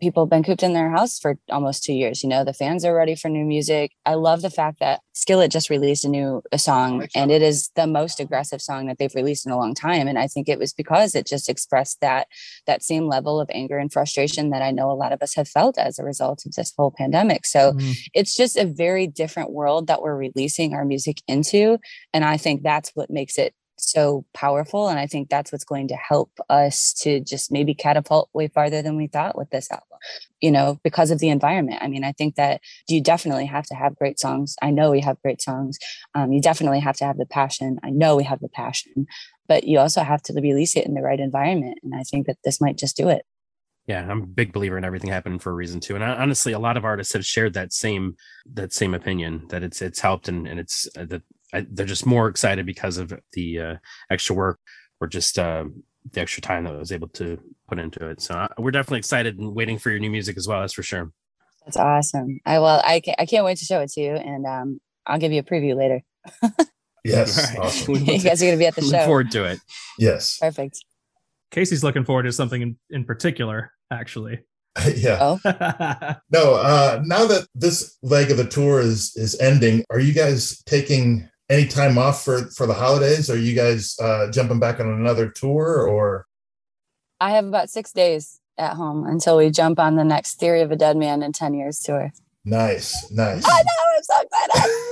[0.00, 2.22] people have been cooped in their house for almost two years.
[2.22, 3.92] You know, the fans are ready for new music.
[4.04, 7.70] I love the fact that Skillet just released a new a song, and it is
[7.76, 10.08] the most aggressive song that they've released in a long time.
[10.08, 12.28] And I think it was because it just expressed that
[12.66, 15.48] that same level of anger and frustration that I know a lot of us have
[15.48, 17.46] felt as a result of this whole pandemic.
[17.46, 17.96] So mm.
[18.14, 21.78] it's just a very different world that we're releasing our music into,
[22.14, 24.88] and I think that's what makes it so powerful.
[24.88, 28.82] And I think that's what's going to help us to just maybe catapult way farther
[28.82, 29.98] than we thought with this album,
[30.40, 31.78] you know, because of the environment.
[31.80, 34.56] I mean, I think that you definitely have to have great songs.
[34.62, 35.78] I know we have great songs.
[36.14, 37.78] Um, you definitely have to have the passion.
[37.82, 39.06] I know we have the passion,
[39.48, 41.78] but you also have to release it in the right environment.
[41.82, 43.24] And I think that this might just do it.
[43.86, 45.96] Yeah, I'm a big believer in everything happening for a reason too.
[45.96, 48.14] And I, honestly, a lot of artists have shared that same
[48.52, 52.06] that same opinion that it's it's helped and and it's uh, that I, they're just
[52.06, 53.74] more excited because of the uh,
[54.10, 54.58] extra work
[55.00, 55.64] or just uh,
[56.12, 58.20] the extra time that I was able to put into it.
[58.20, 60.60] So uh, we're definitely excited and waiting for your new music as well.
[60.60, 61.12] That's for sure.
[61.64, 62.40] That's awesome.
[62.46, 65.18] I well, I can't, I can't wait to show it to you, and um, I'll
[65.18, 66.02] give you a preview later.
[67.04, 67.58] yes, right.
[67.58, 67.94] awesome.
[68.06, 68.88] you guys are going to be at the show.
[68.88, 69.60] Look forward to it.
[69.98, 70.84] Yes, perfect.
[71.50, 74.40] Casey's looking forward to something in, in particular, actually.
[74.94, 75.18] yeah.
[75.20, 75.38] Oh.
[76.32, 80.62] no, uh, now that this leg of the tour is is ending, are you guys
[80.64, 83.28] taking any time off for for the holidays?
[83.28, 86.26] Are you guys uh, jumping back on another tour or?
[87.20, 90.70] I have about six days at home until we jump on the next Theory of
[90.70, 92.12] a Dead Man in ten years tour.
[92.44, 93.44] Nice, nice.
[93.44, 93.89] I know.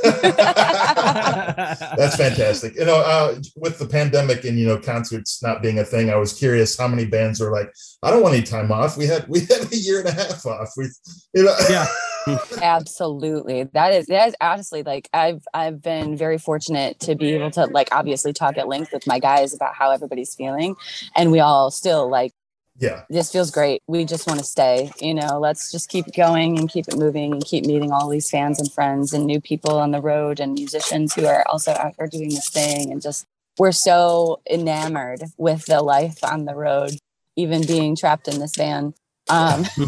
[0.04, 1.96] I'm so excited.
[1.96, 2.74] That's fantastic.
[2.76, 6.16] You know, uh, with the pandemic and you know concerts not being a thing, I
[6.16, 8.96] was curious how many bands are like, I don't want any time off.
[8.96, 10.70] We had we had a year and a half off.
[10.76, 10.88] We,
[11.34, 11.86] you know, yeah.
[12.62, 13.64] Absolutely.
[13.72, 17.66] That is that is honestly like I've I've been very fortunate to be able to
[17.66, 20.76] like obviously talk at length with my guys about how everybody's feeling
[21.16, 22.32] and we all still like
[22.78, 23.02] yeah.
[23.10, 23.82] This feels great.
[23.88, 27.32] We just want to stay you know let's just keep going and keep it moving
[27.32, 30.54] and keep meeting all these fans and friends and new people on the road and
[30.54, 33.26] musicians who are also out there doing this thing and just
[33.58, 36.92] we're so enamored with the life on the road
[37.36, 38.94] even being trapped in this van.
[39.28, 39.64] Um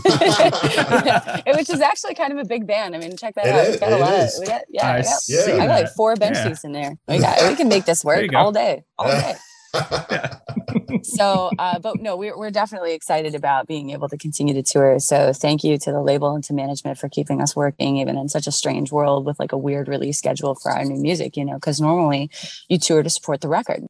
[1.56, 2.94] which is actually kind of a big van.
[2.94, 3.66] I mean check that It out.
[3.66, 4.12] is, we got a lot.
[4.14, 4.34] is.
[4.36, 5.54] of we got yeah, I we got, Yeah.
[5.54, 6.44] I got like four bench Yeah.
[6.48, 6.96] seats in there.
[7.08, 9.34] We got we can make this work all day all day.
[9.34, 9.38] yeah.
[11.02, 14.98] so uh, but no we're, we're definitely excited about being able to continue to tour.
[14.98, 18.28] So thank you to the label and to management for keeping us working even in
[18.28, 21.44] such a strange world with like a weird release schedule for our new music you
[21.44, 22.30] know because normally
[22.68, 23.86] you tour to support the record.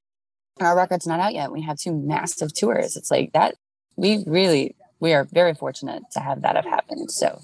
[0.61, 1.53] Our record's not out yet.
[1.53, 2.97] We have two massive tours.
[2.97, 3.55] It's like that
[3.97, 7.41] we really we are very fortunate to have that have happened so.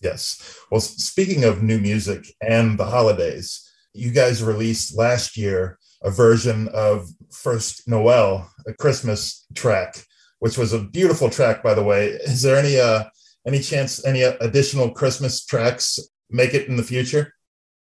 [0.00, 0.58] Yes.
[0.70, 3.62] Well, speaking of new music and the holidays,
[3.94, 10.04] you guys released last year a version of First Noel, a Christmas track,
[10.40, 12.08] which was a beautiful track, by the way.
[12.08, 13.04] Is there any uh
[13.46, 15.98] any chance any additional Christmas tracks
[16.30, 17.32] make it in the future?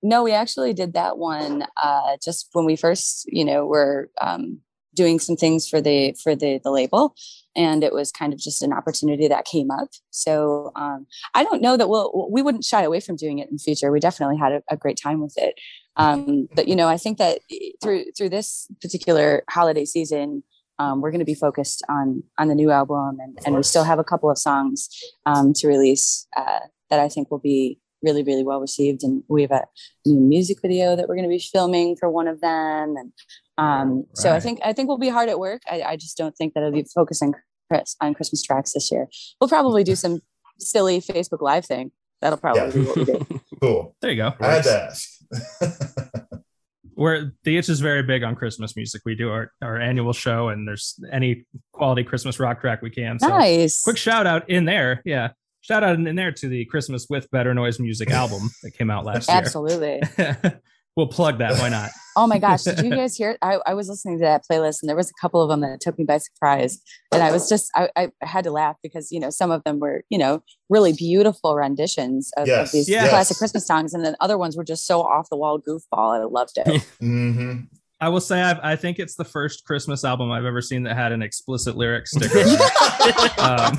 [0.02, 4.60] No, we actually did that one uh, just when we first, you know, were um,
[4.94, 7.14] doing some things for the for the the label,
[7.56, 9.88] and it was kind of just an opportunity that came up.
[10.10, 13.56] So um, I don't know that we'll we wouldn't shy away from doing it in
[13.56, 13.90] the future.
[13.90, 15.54] We definitely had a, a great time with it.
[15.98, 17.40] Um, but you know, I think that
[17.82, 20.42] through through this particular holiday season,
[20.78, 23.84] um, we're going to be focused on on the new album, and, and we still
[23.84, 24.88] have a couple of songs
[25.26, 29.02] um, to release uh, that I think will be really really well received.
[29.02, 29.64] And we have a
[30.06, 33.12] new music video that we're going to be filming for one of them, and
[33.58, 35.62] um, so I think I think we'll be hard at work.
[35.68, 37.34] I, I just don't think that it'll be focusing
[37.68, 39.08] Chris on Christmas tracks this year.
[39.40, 40.20] We'll probably do some
[40.60, 41.90] silly Facebook Live thing.
[42.20, 42.70] That'll probably Yeah.
[42.70, 43.40] be what we do.
[43.60, 43.96] Cool.
[44.00, 44.34] There you go.
[44.40, 45.17] I had to ask.
[46.96, 49.02] We're the itch is very big on Christmas music.
[49.04, 53.20] We do our, our annual show, and there's any quality Christmas rock track we can.
[53.20, 53.82] So Nice.
[53.82, 55.28] quick shout out in there, yeah.
[55.60, 59.04] Shout out in there to the Christmas with Better Noise Music album that came out
[59.04, 59.36] last year.
[59.38, 60.02] Absolutely.
[60.98, 61.04] year.
[61.06, 61.58] we'll plug that.
[61.60, 61.90] Why not?
[62.20, 63.38] Oh my gosh, did you guys hear?
[63.42, 65.80] I, I was listening to that playlist and there was a couple of them that
[65.80, 66.80] took me by surprise.
[67.12, 69.78] And I was just, I, I had to laugh because, you know, some of them
[69.78, 73.08] were, you know, really beautiful renditions of, Yes, of these yes.
[73.10, 73.94] classic Christmas songs.
[73.94, 76.20] And then other ones were just so off the wall goofball.
[76.20, 76.82] I loved it.
[76.98, 77.58] hmm
[78.00, 80.96] I will say I've, I think it's the first Christmas album I've ever seen that
[80.96, 82.40] had an explicit lyric sticker.
[83.40, 83.78] um,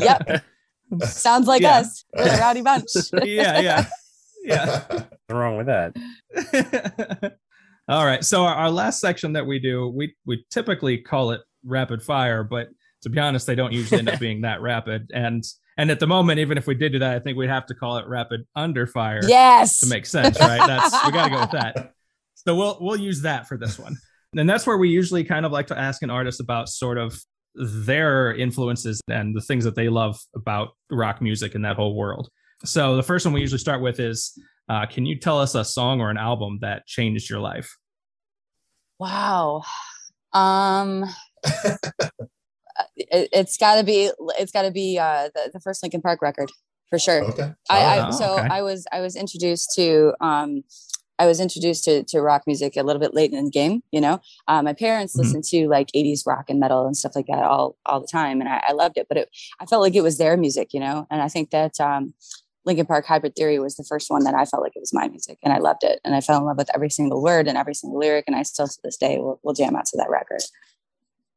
[0.00, 0.44] yep.
[1.02, 1.78] Sounds like Yeah.
[1.80, 2.04] us.
[2.16, 2.86] We're a rowdy bunch.
[3.22, 3.86] yeah, yeah,
[4.44, 4.82] yeah.
[4.88, 7.34] What's wrong with that?
[7.88, 8.24] All right.
[8.24, 12.42] So our, our last section that we do, we we typically call it rapid fire,
[12.44, 12.68] but
[13.02, 15.10] to be honest, they don't usually end up being that rapid.
[15.12, 15.42] And
[15.76, 17.74] and at the moment, even if we did do that, I think we'd have to
[17.74, 19.80] call it rapid under fire Yes.
[19.80, 20.64] to make sense, right?
[20.66, 21.92] That's we got to go with that.
[22.34, 23.96] So we'll we'll use that for this one.
[24.36, 27.20] And that's where we usually kind of like to ask an artist about sort of
[27.54, 32.28] their influences and the things that they love about rock music and that whole world.
[32.64, 35.64] So the first one we usually start with is uh, can you tell us a
[35.64, 37.76] song or an album that changed your life?
[38.98, 39.62] Wow.
[40.32, 41.04] Um
[42.96, 46.50] it, it's gotta be it's gotta be uh the, the first Linkin Park record
[46.90, 47.22] for sure.
[47.24, 47.52] Okay.
[47.70, 48.48] I, I Oh, so okay.
[48.50, 50.62] I was I was introduced to um
[51.16, 54.00] I was introduced to, to rock music a little bit late in the game, you
[54.00, 54.20] know.
[54.48, 55.18] Uh, my parents Mhm.
[55.20, 58.40] listened to like 80s rock and metal and stuff like that all all the time,
[58.40, 59.06] and I, I loved it.
[59.08, 59.28] But it,
[59.60, 61.06] I felt like it was their music, you know.
[61.10, 62.14] And I think that um,
[62.64, 65.08] Linkin Park Hybrid Theory was the first one that I felt like it was my
[65.08, 66.00] music, and I loved it.
[66.04, 68.42] And I fell in love with every single word and every single lyric, and I
[68.42, 70.40] still to this day will, will jam out to that record.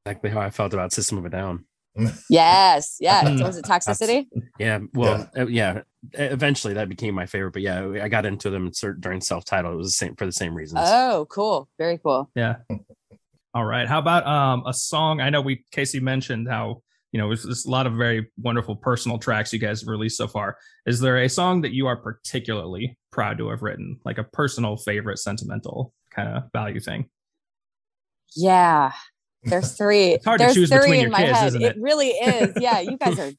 [0.06, 1.66] Exactly how I felt about System of a Down.
[2.30, 3.24] Yes, yeah.
[3.24, 3.40] Mm.
[3.40, 4.28] So was it Toxicity?
[4.60, 5.82] Yeah, well, uh, yeah.
[6.13, 7.54] Eventually, that became my favorite.
[7.54, 9.74] But yeah, I got into them during self-titled.
[9.74, 10.82] It was the same for the same reasons.
[10.84, 11.68] Oh, cool.
[11.78, 12.30] Very cool.
[12.36, 12.58] Yeah.
[13.54, 13.88] All right.
[13.88, 15.22] How about um a song?
[15.22, 19.17] I know we Casey mentioned how you know there's, a lot of very wonderful personal
[19.17, 20.58] tracks you guys have released so far.
[20.86, 24.78] Is there a song that you are particularly proud to have written, like a personal
[24.78, 27.10] favorite, sentimental kind of value thing?
[28.36, 28.91] Yeah.
[29.43, 30.08] There's three.
[30.14, 31.47] It's hard to There's choose three between in your my kids, head.
[31.47, 31.82] isn't It it?
[31.82, 32.53] really is.
[32.60, 33.32] Yeah, you guys are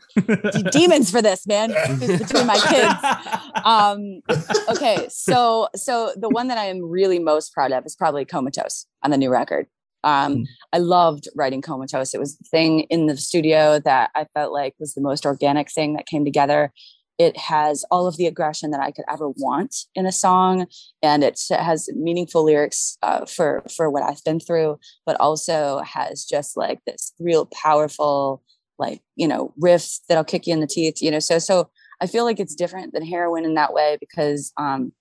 [0.71, 1.71] demons for this, man.
[1.99, 3.65] Between my kids.
[3.65, 4.23] Um,
[4.71, 8.87] okay, so so the one that I am really most proud of is probably Comatose
[9.03, 9.67] on the new record.
[10.05, 10.45] Um, Mm.
[10.73, 12.15] I loved writing Comatose.
[12.15, 15.71] It was the thing in the studio that I felt like was the most organic
[15.71, 16.73] thing that came together.
[17.19, 20.67] it has all of the aggression that I could ever want in a song,
[21.03, 26.25] and it has meaningful lyrics uh, for for what I've been through, but also has
[26.25, 28.43] just like this real powerful,
[28.79, 31.03] like you know, riff that'll kick you in the teeth.
[31.03, 31.71] You know, so so
[32.01, 34.93] I feel like it's different than heroin in that way because um,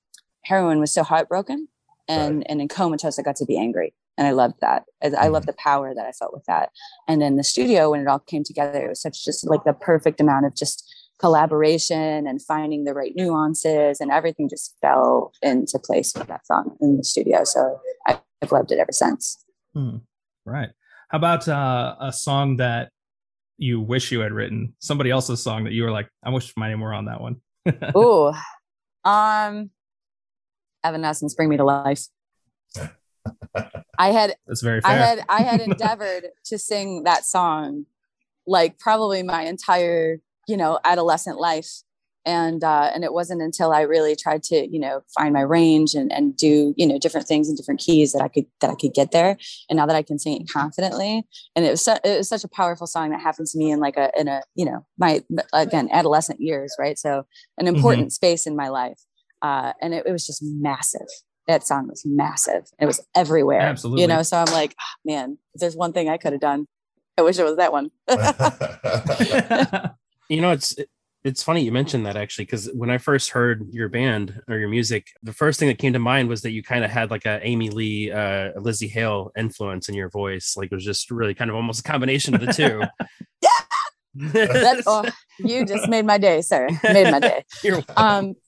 [0.43, 1.68] heroin was so heartbroken,
[2.08, 2.48] and right.
[2.50, 4.84] and in comatose I got to be angry, and I loved that.
[5.03, 5.47] I, I love mm-hmm.
[5.47, 6.70] the power that I felt with that.
[7.07, 9.74] And then the studio when it all came together, it was such just like the
[9.74, 10.84] perfect amount of just
[11.20, 16.78] collaboration and finding the right nuances and everything just fell into place with that song
[16.82, 17.43] in the studio.
[17.43, 19.43] So I, have loved it ever since.
[19.74, 19.97] Hmm.
[20.45, 20.70] Right.
[21.09, 22.91] How about uh, a song that
[23.57, 24.76] you wish you had written?
[24.78, 27.38] Somebody else's song that you were like, I wish my name were on that one.
[27.97, 28.32] Ooh.
[29.03, 29.72] Um
[30.84, 32.07] Evanescence Bring Me to Life.
[33.97, 34.91] I had That's very fair.
[34.91, 37.86] I had I had endeavored to sing that song
[38.45, 41.69] like probably my entire you know adolescent life
[42.28, 45.95] and uh, and it wasn't until I really tried to you know find my range
[45.95, 48.75] and and do you know different things in different keys that I could that I
[48.75, 49.38] could get there.
[49.69, 51.25] And now that I can sing it confidently,
[51.55, 53.80] and it was su- it was such a powerful song that happened to me in
[53.80, 55.23] like a in a you know my
[55.53, 56.99] again adolescent years, right?
[56.99, 57.25] So
[57.57, 57.75] an mm-hmm.
[57.75, 58.09] important mm-hmm.
[58.09, 58.99] space in my life,
[59.41, 61.07] uh, and it, it was just massive.
[61.48, 62.70] That song was massive.
[62.80, 63.62] It was everywhere.
[63.62, 64.02] Absolutely.
[64.02, 66.68] You know, so I'm like, oh, man, if there's one thing I could have done,
[67.18, 67.89] I wish it was that one.
[70.30, 70.76] You know, it's
[71.24, 74.70] it's funny you mentioned that actually because when I first heard your band or your
[74.70, 77.26] music, the first thing that came to mind was that you kind of had like
[77.26, 80.56] a Amy Lee, uh, Lzzy Hale influence in your voice.
[80.56, 82.82] Like it was just really kind of almost a combination of the two.
[83.41, 83.50] yeah.
[84.16, 85.06] that, oh,
[85.39, 86.68] you just made my day, sir.
[86.84, 87.43] Made my day.
[87.95, 88.39] um, pe-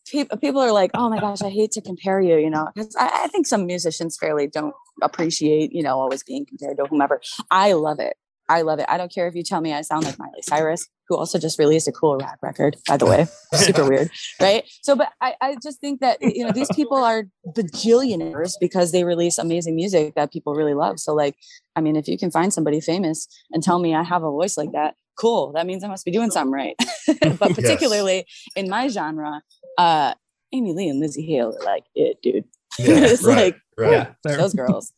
[0.41, 3.23] people are like, "Oh my gosh, I hate to compare you," you know, because I,
[3.25, 7.21] I think some musicians fairly don't appreciate, you know, always being compared to whomever.
[7.51, 8.15] I love it.
[8.49, 8.85] I love it.
[8.89, 11.59] I don't care if you tell me I sound like Miley Cyrus, who also just
[11.59, 13.27] released a cool rap record, by the way.
[13.53, 14.09] Super weird.
[14.41, 14.67] Right.
[14.81, 19.03] So, but I, I just think that, you know, these people are bajillionaires because they
[19.03, 20.99] release amazing music that people really love.
[20.99, 21.35] So, like,
[21.75, 24.57] I mean, if you can find somebody famous and tell me I have a voice
[24.57, 25.51] like that, cool.
[25.53, 26.75] That means I must be doing something right.
[27.39, 28.47] but particularly yes.
[28.55, 29.41] in my genre,
[29.77, 30.13] uh,
[30.51, 32.45] Amy Lee and Lzzy Hale are like it, dude.
[32.77, 33.91] Yeah, it's right, like right.
[34.23, 34.93] Yeah, those girls.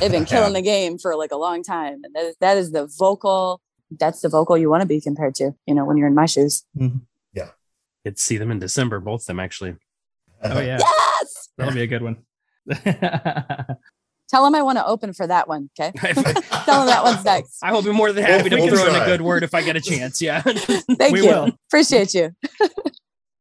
[0.00, 2.00] They've been killing the game for like a long time.
[2.04, 3.62] And that is, that is the vocal,
[3.98, 6.26] that's the vocal you want to be compared to, you know, when you're in my
[6.26, 6.64] shoes.
[6.76, 6.98] Mm-hmm.
[7.32, 7.50] Yeah.
[8.04, 9.76] Get to see them in December, both of them actually.
[10.42, 10.78] Oh, yeah.
[10.80, 11.48] Yes.
[11.56, 12.18] That'll be a good one.
[14.28, 15.70] Tell him I want to open for that one.
[15.78, 15.92] Okay.
[16.02, 17.58] Tell him that one's next.
[17.62, 19.62] I will be more than happy to we'll throw in a good word if I
[19.62, 20.20] get a chance.
[20.20, 20.40] Yeah.
[20.42, 21.28] Thank we you.
[21.28, 21.50] Will.
[21.68, 22.34] Appreciate you.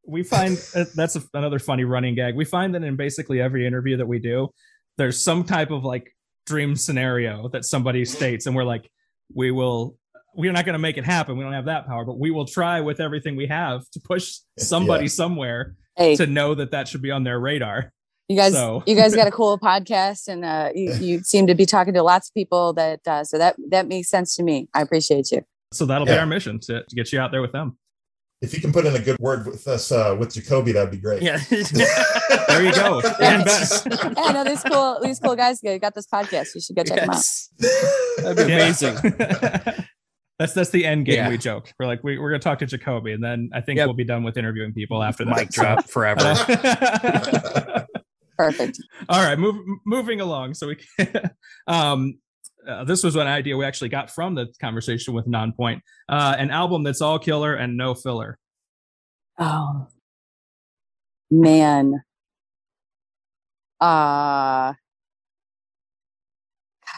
[0.05, 2.35] we find uh, that's a, another funny running gag.
[2.35, 4.49] We find that in basically every interview that we do,
[4.97, 6.13] there's some type of like
[6.45, 8.89] dream scenario that somebody states and we're like
[9.33, 9.97] we will
[10.35, 12.45] we're not going to make it happen we don't have that power but we will
[12.45, 15.09] try with everything we have to push somebody yeah.
[15.09, 16.15] somewhere hey.
[16.15, 17.93] to know that that should be on their radar
[18.33, 18.83] you guys so.
[18.87, 22.01] you guys got a cool podcast and uh, you, you seem to be talking to
[22.01, 25.41] lots of people that uh, so that that makes sense to me i appreciate you
[25.71, 26.15] so that'll yeah.
[26.15, 27.77] be our mission to, to get you out there with them
[28.43, 30.97] if you can put in a good word with us uh, with Jacoby, that'd be
[30.97, 31.21] great.
[31.21, 33.01] Yeah, there you go.
[33.21, 33.87] And best.
[33.89, 36.53] Yeah, no, these cool, these cool guys got this podcast.
[36.53, 37.49] You should go check yes.
[37.57, 38.35] them out.
[38.35, 38.95] That'd be amazing.
[40.37, 41.15] that's that's the end game.
[41.15, 41.29] Yeah.
[41.29, 41.71] We joke.
[41.79, 43.87] We're like, we, we're gonna talk to Jacoby, and then I think yep.
[43.87, 45.37] we'll be done with interviewing people after that.
[45.37, 47.87] Mic drop forever.
[48.37, 48.79] Perfect.
[49.09, 49.55] All right, move,
[49.85, 50.55] moving along.
[50.55, 50.77] So we,
[51.67, 52.17] um,
[52.67, 55.81] uh, this was an idea we actually got from the conversation with Nonpoint.
[56.09, 58.37] Uh, an album that's all killer and no filler.
[59.37, 59.87] Oh
[61.29, 62.03] man.
[63.81, 64.73] Uh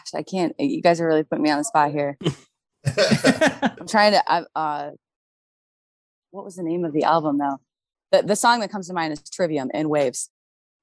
[0.06, 0.54] gosh, I can't.
[0.58, 2.16] You guys are really putting me on the spot here.
[2.86, 4.46] I'm trying to.
[4.54, 4.90] Uh,
[6.30, 7.58] what was the name of the album though?
[8.12, 10.30] The the song that comes to mind is Trivium in Waves.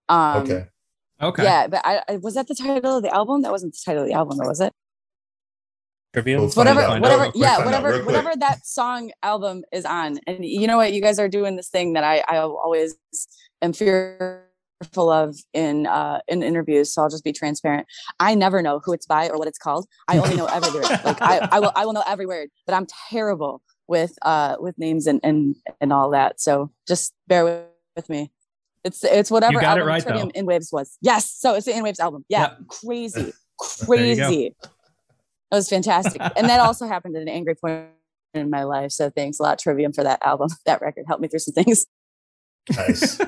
[0.09, 0.67] Um, okay.
[1.21, 1.43] Okay.
[1.43, 3.43] Yeah, but I, I, was that the title of the album?
[3.43, 4.73] That wasn't the title of the album, though, was it?
[6.41, 10.19] We'll whatever, whatever, yeah, whatever, whatever that song album is on.
[10.27, 10.93] And you know what?
[10.93, 12.95] You guys are doing this thing that I, I always
[13.63, 16.93] am fearful of in uh in interviews.
[16.93, 17.87] So I'll just be transparent.
[18.19, 19.87] I never know who it's by or what it's called.
[20.07, 20.87] I only know every word.
[21.03, 24.77] Like I, I will, I will know every word, but I'm terrible with uh with
[24.77, 26.39] names and and and all that.
[26.39, 27.63] So just bear with,
[27.95, 28.31] with me.
[28.83, 30.97] It's it's whatever album it right, Trivium in Waves was.
[31.01, 32.25] Yes, so it's the In Waves album.
[32.27, 32.57] Yeah, yep.
[32.67, 33.33] crazy,
[33.85, 34.47] crazy.
[34.47, 37.87] It was fantastic, and that also happened at an angry point
[38.33, 38.91] in my life.
[38.91, 40.49] So thanks a lot, Trivium, for that album.
[40.65, 41.85] That record helped me through some things.
[42.75, 43.19] Nice.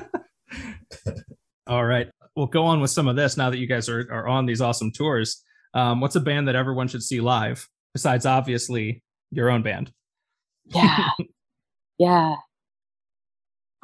[1.66, 4.28] All right, we'll go on with some of this now that you guys are are
[4.28, 5.42] on these awesome tours.
[5.72, 9.90] Um, what's a band that everyone should see live besides obviously your own band?
[10.66, 11.08] Yeah,
[11.98, 12.36] yeah.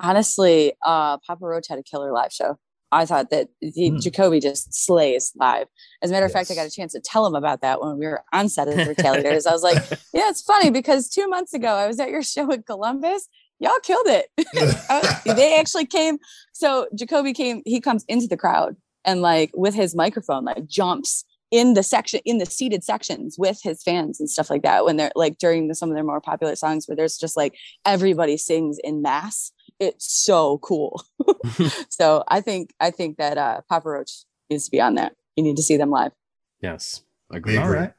[0.03, 2.59] Honestly, uh, Papa Roach had a killer live show.
[2.91, 3.99] I thought that the, Hmm.
[3.99, 5.67] Jacoby just slays live.
[6.03, 7.97] As a matter of fact, I got a chance to tell him about that when
[7.99, 9.47] we were on set of the Retaliators.
[9.49, 9.83] I was like,
[10.13, 13.29] yeah, it's funny because two months ago I was at your show in Columbus.
[13.61, 14.27] Y'all killed it.
[15.37, 16.19] They actually came.
[16.53, 21.25] So Jacoby came, he comes into the crowd and like with his microphone, like jumps
[21.51, 24.85] in the section, in the seated sections with his fans and stuff like that.
[24.85, 27.55] When they're like during the, some of their more popular songs where there's just like
[27.87, 29.53] everybody sings in mass.
[29.83, 31.03] It's so cool.
[31.89, 35.15] so I think, I think that uh Papa Roach needs to be on that.
[35.37, 36.13] You need to see them live.
[36.61, 37.59] Yes, We agreed.
[37.59, 37.79] All agree.
[37.79, 37.93] All right,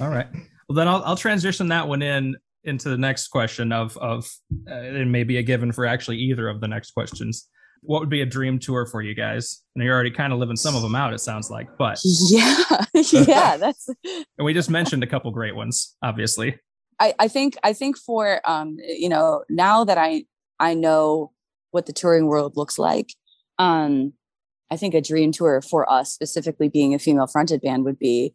[0.00, 0.28] all right.
[0.68, 4.30] Well, then I'll, I'll transition that one in into the next question of of
[4.70, 7.48] uh, it may be a given for actually either of the next questions.
[7.82, 9.62] What would be a dream tour for you guys?
[9.74, 11.14] And you're already kind of living some of them out.
[11.14, 12.64] It sounds like, but Yeah.
[12.92, 13.56] yeah.
[13.56, 16.58] That's, and we just mentioned a couple great ones, obviously.
[17.00, 20.26] I, I think I think for um you know now that I
[20.60, 21.32] I know
[21.72, 23.14] what the touring world looks like,
[23.58, 24.12] um
[24.70, 28.34] I think a dream tour for us specifically being a female fronted band would be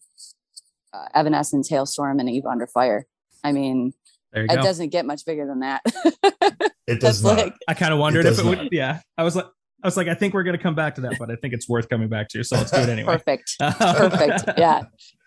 [0.93, 3.05] uh, Evanescence, Halestorm, and Eva Under Fire.
[3.41, 3.93] I mean,
[4.34, 4.55] it go.
[4.61, 5.82] doesn't get much bigger than that.
[6.88, 7.38] It does not.
[7.38, 8.69] like I kind of wondered if does it would.
[8.71, 9.47] Yeah, I was like,
[9.82, 11.67] I was like, I think we're gonna come back to that, but I think it's
[11.67, 12.43] worth coming back to.
[12.43, 13.13] So let's do it anyway.
[13.13, 14.59] perfect, perfect.
[14.59, 14.84] Yeah.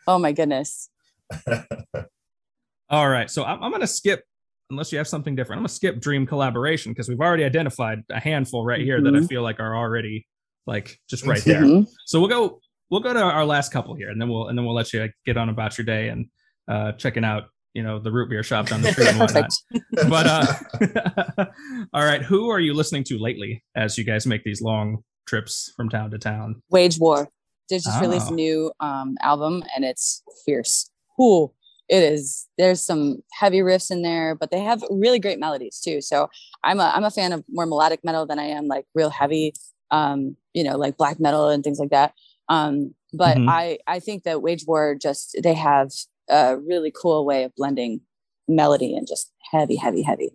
[0.06, 0.88] Oh my goodness.
[2.90, 3.30] All right.
[3.30, 4.24] So I'm, I'm going to skip,
[4.70, 8.02] unless you have something different, I'm going to skip dream collaboration because we've already identified
[8.10, 9.28] a handful right here that I Mhm.
[9.28, 10.26] feel like are already
[10.66, 11.62] like just right there.
[11.62, 11.86] Mhm.
[12.06, 12.60] So we'll go,
[12.90, 15.08] we'll go to our last couple here and then we'll, and then we'll let you
[15.24, 16.26] get on about your day and
[16.68, 19.50] uh, checking out, you know, the root beer shop down the street and whatnot.
[20.10, 21.46] But, uh,
[21.94, 22.22] all right.
[22.22, 26.10] Who are you listening to lately as you guys make these long trips from town
[26.10, 26.62] to town?
[26.70, 27.28] Wage War.
[27.70, 28.32] They just released Oh.
[28.32, 30.90] a new um, album and it's fierce.
[31.16, 31.54] Cool.
[31.88, 32.46] It is.
[32.58, 36.00] There's some heavy riffs in there, but they have really great melodies too.
[36.02, 36.28] So
[36.62, 39.54] I'm a I'm a fan of more melodic metal than I am like real heavy,
[39.90, 42.12] um, you know, like black metal and things like that.
[42.50, 43.48] Um, but Mhm.
[43.48, 45.90] I I think that Wage War just they have
[46.28, 48.02] a really cool way of blending
[48.46, 50.30] melody and just heavy, heavy, heavy.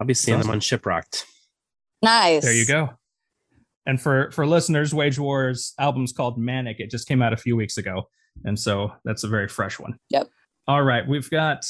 [0.00, 0.56] I'll be seeing them Awesome.
[0.56, 1.24] on Shiprocked.
[2.02, 2.42] Nice.
[2.44, 2.90] There you go.
[3.86, 6.78] And for for listeners, Wage War's album's called Manic.
[6.80, 8.08] It just came out a few weeks ago,
[8.44, 9.98] and so that's a very fresh one.
[10.10, 10.28] Yep.
[10.66, 11.64] All right, we've got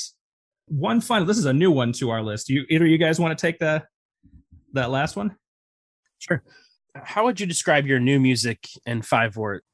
[0.67, 1.27] one final.
[1.27, 2.49] This is a new one to our list.
[2.49, 3.85] You either you guys want to take the
[4.73, 5.37] that last one?
[6.19, 6.43] Sure.
[6.95, 9.65] How would you describe your new music in five words?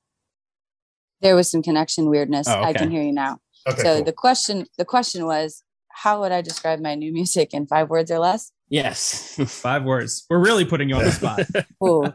[1.20, 2.48] There was some connection weirdness.
[2.48, 3.38] Oh, I can hear you now.
[3.66, 4.04] Okay, so cool.
[4.04, 8.10] the question the question was how would I describe my new music in five words
[8.10, 8.52] or less?
[8.68, 9.36] Yes.
[9.46, 10.26] Five words.
[10.28, 11.46] We're really putting you on the spot.
[11.84, 12.12] Ooh.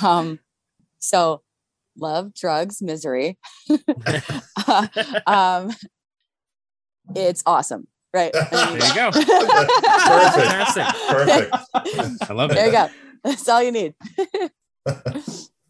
[0.06, 0.40] um
[0.98, 1.42] so
[1.96, 3.38] love, drugs, misery.
[5.26, 5.70] um
[7.14, 7.86] it's awesome.
[8.14, 8.32] Right.
[8.32, 9.10] there you go.
[9.12, 10.94] Perfect.
[11.08, 11.56] Perfect.
[12.30, 12.54] I love it.
[12.54, 12.88] There you go.
[13.24, 13.94] That's all you need.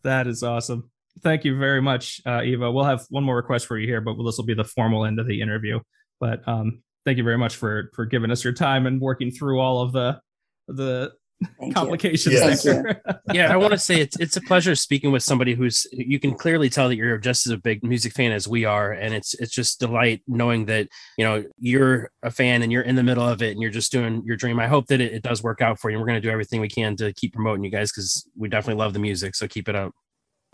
[0.03, 0.91] that is awesome.
[1.23, 2.73] Thank you very much, uh, Eva.
[2.73, 5.20] We'll have one more request for you here, but this will be the formal end
[5.20, 5.79] of the interview.
[6.18, 9.61] But um, thank you very much for for giving us your time and working through
[9.61, 10.20] all of the
[10.66, 11.12] the
[11.59, 11.74] Thank you.
[11.74, 12.62] complications Yes.
[12.62, 13.03] there.
[13.32, 16.34] yeah, I want to say it's it's a pleasure speaking with somebody who's you can
[16.34, 19.34] clearly tell that you're just as a big music fan as we are, and it's
[19.34, 20.88] it's just delight knowing that
[21.18, 23.93] you know you're a fan and you're in the middle of it and you're just
[23.93, 24.59] doing your dream.
[24.61, 25.99] I hope that it, it does work out for you.
[25.99, 28.80] We're going to do everything we can to keep promoting you guys because we definitely
[28.80, 29.34] love the music.
[29.34, 29.93] So keep it up.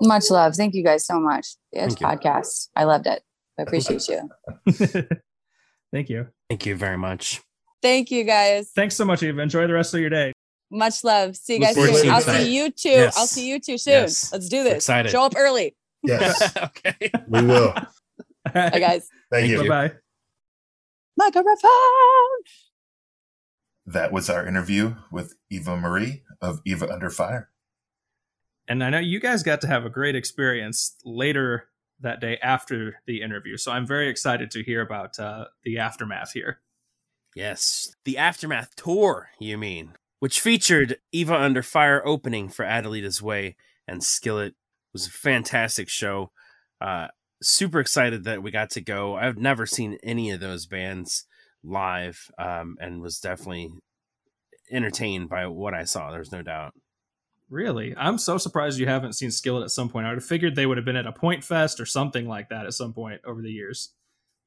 [0.00, 0.54] Much love.
[0.54, 1.56] Thank you guys so much.
[1.72, 2.68] It's podcast.
[2.76, 3.22] I loved it.
[3.58, 4.28] I appreciate you.
[5.92, 6.28] Thank you.
[6.48, 7.40] Thank you very much.
[7.82, 8.70] Thank you guys.
[8.74, 9.40] Thanks so much, Eva.
[9.40, 10.32] Enjoy the rest of your day.
[10.70, 11.36] Much love.
[11.36, 12.10] See you Look guys soon.
[12.10, 12.88] I'll you see you too.
[12.88, 13.16] Yes.
[13.16, 13.92] I'll see you too soon.
[13.92, 14.32] Yes.
[14.32, 14.74] Let's do this.
[14.74, 15.10] Excited.
[15.10, 15.76] Show up early.
[16.02, 17.10] Yes, okay.
[17.26, 17.74] we will.
[18.52, 19.08] Bye guys.
[19.30, 19.62] Thank you.
[19.62, 19.94] Bye bye.
[21.16, 21.50] Microphone.
[23.86, 27.50] That was our interview with Eva Marie of Eva Under Fire.
[28.68, 31.68] And I know you guys got to have a great experience later
[32.00, 33.56] that day after the interview.
[33.56, 36.60] So I'm very excited to hear about uh, the aftermath here.
[37.34, 43.56] Yes, the Aftermath tour, you mean, which featured Eva Under Fire opening for Adelitas Way
[43.86, 44.48] and Skillet.
[44.48, 44.54] It
[44.92, 46.32] was a fantastic show.
[46.80, 47.08] Uh,
[47.42, 49.16] super excited that we got to go.
[49.16, 51.24] I've never seen any of those bands
[51.62, 53.70] live um, and was definitely
[54.70, 56.10] entertained by what I saw.
[56.10, 56.74] There's no doubt.
[57.50, 57.94] Really?
[57.96, 60.06] I'm so surprised you haven't seen Skillet at some point.
[60.06, 62.66] I would have figured they would have been at a Pointfest or something like that
[62.66, 63.94] at some point over the years.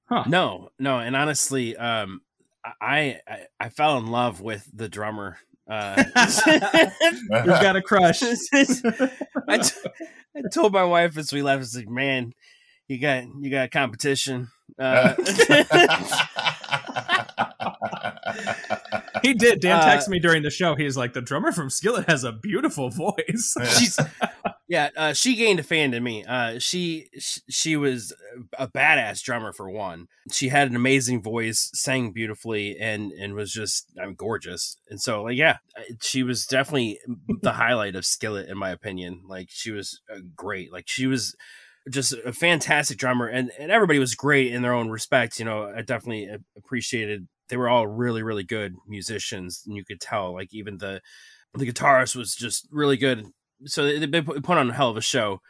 [0.06, 0.26] Huh.
[0.28, 2.22] No, no, and honestly, um,
[2.64, 5.38] I, I I fell in love with the drummer.
[5.68, 6.04] Uh,
[7.02, 8.22] You've got a crush.
[8.24, 9.90] I, t-
[10.36, 12.34] I told my wife as we left, I was like, "Man,
[12.88, 14.50] you got you got competition."
[14.80, 15.16] Uh,
[19.28, 19.60] he did.
[19.60, 20.76] Dan Uh, texted me during the show.
[20.76, 23.56] He's like, the drummer from Skillet has a beautiful voice.
[23.78, 24.00] She's
[24.68, 26.24] yeah, uh, she gained a fan to me.
[26.26, 27.10] Uh, she
[27.50, 28.14] she was
[28.58, 30.08] a badass drummer for one.
[30.32, 34.78] She had an amazing voice, sang beautifully, and and was just I mean, gorgeous.
[34.90, 35.58] And so like yeah,
[36.02, 37.00] she was definitely
[37.42, 39.24] the highlight of Skillet in my opinion.
[39.28, 40.72] Like she was uh, great.
[40.72, 41.36] Like she was
[41.90, 45.40] just a fantastic drummer, and and everybody was great in their own respect.
[45.40, 47.28] You know, I definitely appreciated.
[47.52, 51.02] They were all really really good musicians, and you could tell like even the
[51.54, 53.28] the guitarist was just really good
[53.66, 55.42] so they, they put on a hell of a show.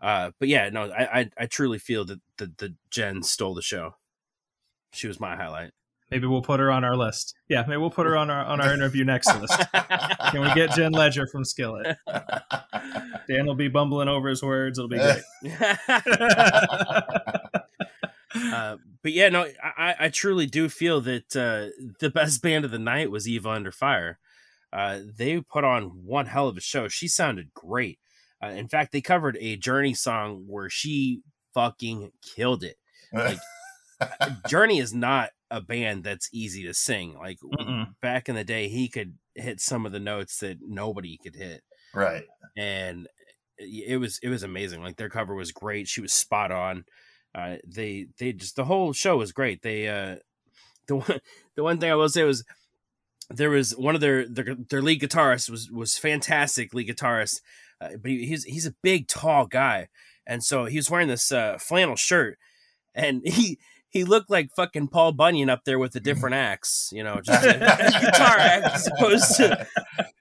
[0.00, 3.62] Uh, but yeah, no, I, I I truly feel that the the Jen stole the
[3.62, 3.96] show.
[4.92, 5.72] She was my highlight.
[6.10, 7.34] Maybe we'll put her on our list.
[7.48, 9.62] Yeah, maybe we'll put her on our on our interview next list.
[10.30, 11.98] Can we get Jen Ledger from Skillet?
[13.28, 14.78] Dan will be bumbling over his words.
[14.78, 15.22] It'll be great.
[18.52, 21.70] uh, but yeah, no, I, I truly do feel that uh,
[22.00, 24.18] the best band of the night was Eva Under Fire.
[24.72, 26.88] Uh, they put on one hell of a show.
[26.88, 27.98] She sounded great.
[28.42, 31.22] Uh, in fact, they covered a Journey song where she
[31.54, 32.76] fucking killed it.
[33.12, 33.38] Like
[34.48, 37.14] Journey is not a band that's easy to sing.
[37.14, 37.94] Like Mm-mm.
[38.00, 41.62] back in the day, he could hit some of the notes that nobody could hit,
[41.92, 42.24] right.
[42.56, 43.08] and
[43.58, 44.82] it was it was amazing.
[44.82, 45.88] Like their cover was great.
[45.88, 46.84] She was spot on.
[47.34, 49.62] Uh, they they just the whole show was great.
[49.62, 50.16] They uh,
[50.86, 51.20] the one
[51.54, 52.44] the one thing I will say was
[53.28, 57.40] there was one of their their, their lead guitarist was was fantastic lead guitarist,
[57.80, 59.88] uh, but he, he's he's a big tall guy,
[60.26, 62.38] and so he was wearing this uh, flannel shirt,
[62.94, 63.58] and he
[63.88, 67.44] he looked like fucking Paul Bunyan up there with a different axe, you know, just
[67.44, 69.66] a, a guitar axe as opposed to.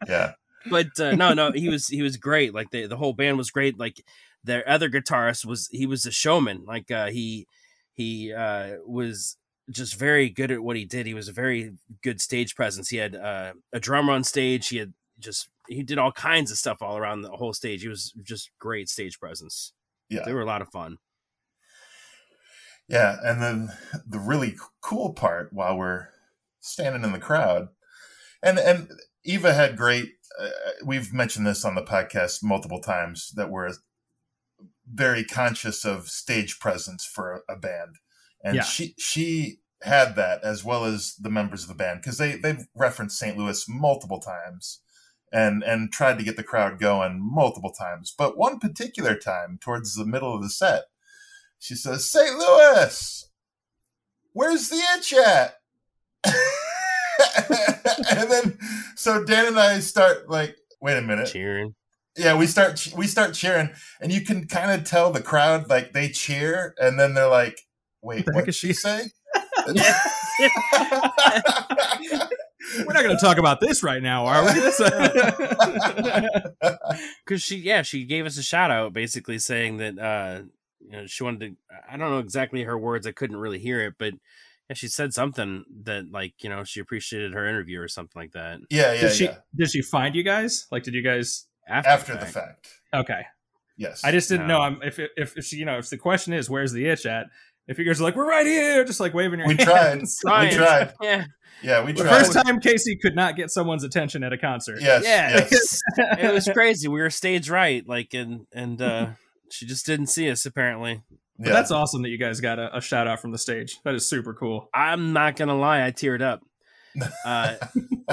[0.08, 0.34] Yeah.
[0.70, 2.54] But uh, no, no, he was he was great.
[2.54, 3.80] Like the the whole band was great.
[3.80, 4.04] Like
[4.44, 6.64] their other guitarist was he was a showman.
[6.66, 7.48] Like uh, he
[7.94, 9.38] he uh, was
[9.70, 11.06] just very good at what he did.
[11.06, 12.90] He was a very good stage presence.
[12.90, 14.70] He had uh, a drummer on stage.
[14.70, 17.82] He had just he did all kinds of stuff all around the whole stage.
[17.82, 19.74] He was just great stage presence.
[20.10, 20.24] Yeah.
[20.26, 20.98] They were a lot of fun.
[22.88, 23.70] Yeah, and then
[24.08, 26.08] the really cool part while we're
[26.60, 27.68] standing in the crowd,
[28.42, 28.90] and and
[29.24, 30.14] Eva had great.
[30.40, 30.50] Uh,
[30.84, 33.74] we've mentioned this on the podcast multiple times that we're
[34.92, 37.96] very conscious of stage presence for a, a band,
[38.44, 38.64] and Yeah.
[38.64, 42.68] she she had that as well as the members of the band because they they've
[42.76, 43.38] referenced St.
[43.38, 44.82] Louis multiple times.
[45.32, 49.94] And and tried to get the crowd going multiple times, but one particular time towards
[49.94, 50.86] the middle of the set,
[51.60, 52.36] she says, St.
[52.36, 53.30] Louis,
[54.34, 55.58] where's the itch at?
[58.12, 58.58] and then,
[58.96, 61.28] so Dan and I start like, wait a minute.
[61.32, 61.76] Cheering.
[62.20, 63.70] Yeah, we start, we start cheering
[64.02, 67.60] and you can kind of tell the crowd, like they cheer and then they're like,
[68.02, 69.10] wait, The what did she she- say?
[72.86, 74.54] We're not going to talk about this right now, are we?
[77.26, 80.42] because she yeah she gave us a shout out basically saying that uh
[80.82, 81.56] you know she wanted to
[81.90, 84.14] i don't know exactly her words i couldn't really hear it but
[84.70, 88.32] yeah, she said something that like you know she appreciated her interview or something like
[88.34, 89.38] that yeah, yeah, did she yeah.
[89.56, 90.68] did she find you guys?
[90.72, 91.48] Like, did you guys?
[91.70, 92.68] After, After the fact.
[92.94, 93.22] Okay,
[93.78, 94.04] Yes.
[94.04, 94.58] I just didn't No.
[94.58, 94.62] know.
[94.64, 97.28] I'm if if, if she, you know if the question is where's the itch at?
[97.68, 100.18] If you guys are like we're right here, just like waving your We hands.
[100.20, 100.50] tried.
[100.50, 100.50] Trying.
[100.52, 100.94] We tried.
[101.02, 101.26] yeah
[101.62, 102.18] Yeah, we The tried.
[102.26, 104.80] first time Casey could not get someone's attention at a concert.
[104.82, 105.04] Yes.
[105.06, 105.48] Yeah.
[105.52, 105.80] Yes.
[106.20, 109.08] it was crazy we were stage right like and and uh
[109.52, 111.02] she just didn't see us apparently
[111.38, 111.54] But yeah.
[111.54, 113.78] that's awesome that you guys got a, a shout out from the stage.
[113.86, 114.68] That is super cool.
[114.74, 116.42] i'm not gonna lie i teared up
[117.24, 117.56] uh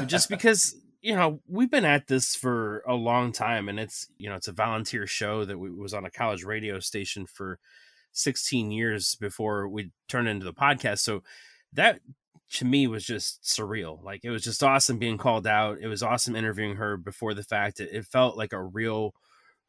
[0.06, 0.76] just because
[1.06, 4.48] you know we've been at this for a long time and it's you know it's
[4.48, 7.60] a volunteer show that we, was on a college radio station for
[8.10, 11.22] 16 years before we turned into the podcast so
[11.72, 12.00] that
[12.50, 16.02] to me was just surreal like it was just awesome being called out it was
[16.02, 19.14] awesome interviewing her before the fact it, it felt like a real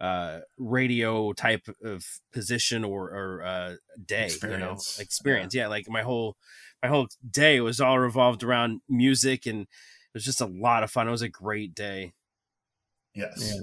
[0.01, 4.99] uh radio type of position or or uh day you know Experience.
[4.99, 6.35] experience yeah like my whole
[6.81, 9.67] my whole day was all revolved around music and
[10.18, 11.07] was just a lot of fun.
[11.07, 12.13] It was a great day.
[13.13, 13.53] Yes.
[13.53, 13.61] Yeah.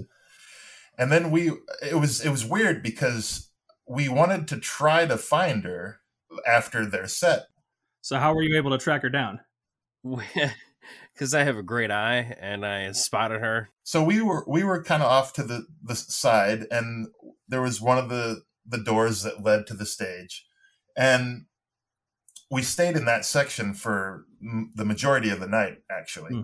[0.97, 1.51] And then we
[1.81, 3.49] it was it was weird because
[3.87, 5.99] we wanted to try to find her
[6.47, 7.47] after their set.
[8.01, 9.41] So how were you able to track her down?
[11.13, 13.69] Because I have a great eye and I spotted her.
[13.83, 17.07] So we were we were kind of off to the the side and
[17.47, 20.45] there was one of the the doors that led to the stage.
[20.95, 21.45] And
[22.51, 26.33] we stayed in that section for m- the majority of the night actually.
[26.35, 26.41] Hmm.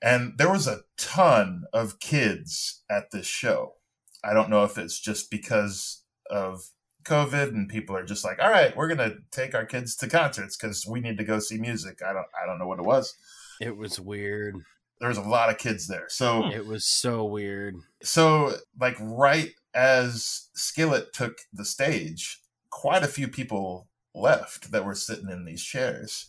[0.00, 3.74] And there was a ton of kids at this show.
[4.22, 6.60] I don't know if it's just because of
[7.04, 10.56] COVID and people are just like, all right, we're gonna take our kids to concerts
[10.56, 12.00] because we need to go see music.
[12.02, 13.14] I don't I don't know what it was,
[13.60, 14.56] It was weird.
[15.00, 16.06] There was a lot of kids there.
[16.08, 17.76] So It was so weird.
[18.02, 24.94] so like right as Skillet took the stage, quite a few people left that were
[24.94, 26.26] sitting in these chairs.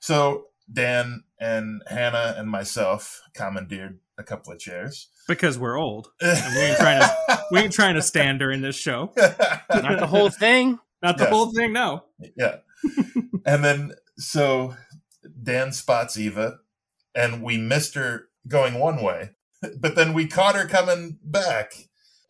[0.00, 5.08] So Dan and Hannah and myself commandeered a couple of chairs.
[5.26, 6.10] because we're old.
[6.22, 9.12] And we ain't trying to we ain't trying to stand during this show.
[9.16, 10.78] Not the whole thing.
[11.02, 11.30] Not the Yeah.
[11.30, 12.04] whole thing, no.
[12.36, 12.56] yeah.
[13.46, 14.76] and then so
[15.42, 16.58] Dan spots Eva,
[17.14, 19.30] and we missed her going one way,
[19.78, 21.72] but then we caught her coming back,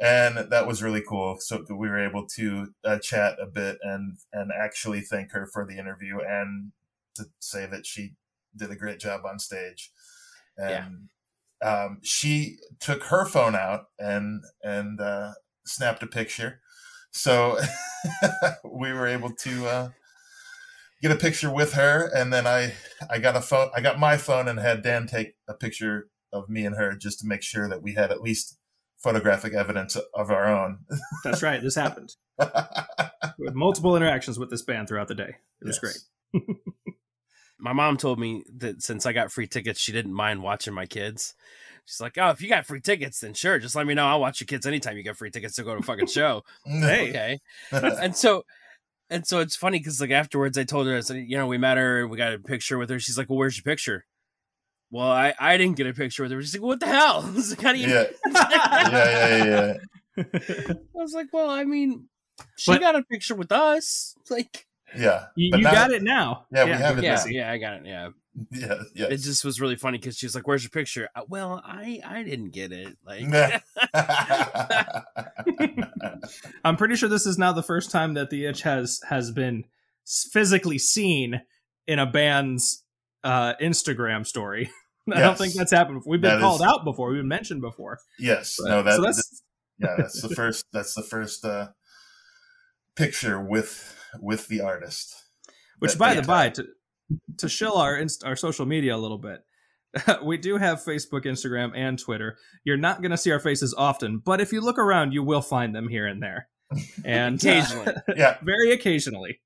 [0.01, 1.37] and that was really cool.
[1.41, 5.67] So we were able to uh, chat a bit and and actually thank her for
[5.67, 6.71] the interview and
[7.17, 8.15] to say that she
[8.57, 9.91] did a great job on stage,
[10.57, 11.09] and
[11.63, 15.33] um, she took her phone out and and uh,
[15.65, 16.61] snapped a picture.
[17.11, 17.59] So
[18.65, 19.89] we were able to uh,
[21.03, 22.75] get a picture with her, and then I
[23.11, 23.71] I got a phone.
[23.75, 27.19] I got my phone and had Dan take a picture of me and her just
[27.21, 28.57] to make sure that we had at least
[29.03, 30.79] photographic evidence of our own.
[31.25, 31.63] That's right.
[31.63, 32.15] This happened.
[33.39, 35.37] We had multiple interactions with this band throughout the day.
[35.63, 36.07] It was Yes.
[36.35, 36.47] great.
[37.61, 40.87] My mom told me that since I got free tickets, she didn't mind watching my
[40.87, 41.35] kids.
[41.87, 44.07] She's like, "Oh, if you got free tickets, then sure, just let me know.
[44.07, 46.43] I'll watch your kids anytime you get free tickets to go to a fucking show."
[46.67, 47.09] Hey.
[47.11, 47.39] okay.
[47.73, 48.45] and so
[49.09, 51.59] and so it's funny because like afterwards I told her I said, you know, we
[51.59, 53.01] met her and we got a picture with her.
[53.01, 54.05] She's like, Well, where's your picture?
[54.93, 56.41] Well, I, I didn't get a picture with her.
[56.43, 57.23] She's like, What the hell?
[57.27, 58.89] I was like, How do you yeah, yeah,
[59.45, 59.75] yeah,
[60.17, 60.25] yeah,
[60.69, 62.09] I was like, Well, I mean,
[62.57, 64.15] she But- got a picture with us.
[64.31, 64.67] Like
[64.97, 65.27] yeah.
[65.37, 66.47] you But you now- got it now.
[66.53, 67.25] Yeah, we have it yeah, now.
[67.27, 67.87] yeah, I got it.
[67.87, 68.09] Yeah.
[68.53, 69.07] Yeah, yeah.
[69.07, 71.09] It just was really funny because she was like, Where's your picture?
[71.17, 72.97] Uh, Well, I I didn't get it.
[73.05, 73.25] Like
[76.65, 79.65] I'm pretty sure this is now the first time that the itch has has been
[80.07, 81.43] physically seen
[81.87, 82.85] in a band's
[83.25, 84.71] uh, Instagram story.
[85.13, 86.11] I don't think that's happened before.
[86.13, 87.11] We've been That called is- out before.
[87.11, 87.99] We've been mentioned before.
[88.19, 89.43] yes, But- no, that, so that's
[89.79, 90.67] yeah, that's the first.
[90.73, 91.69] That's the first uh,
[92.97, 95.15] picture with with the artist.
[95.79, 96.67] Which, by they the by, to
[97.39, 99.41] to shill our inst- our social media a little bit,
[100.25, 102.37] we do have Facebook, Instagram, and Twitter.
[102.65, 105.43] You're not going to see our faces often, but if you look around, you will
[105.43, 106.49] find them here and there,
[107.05, 107.93] and uh.
[108.17, 109.41] Yeah, very occasionally.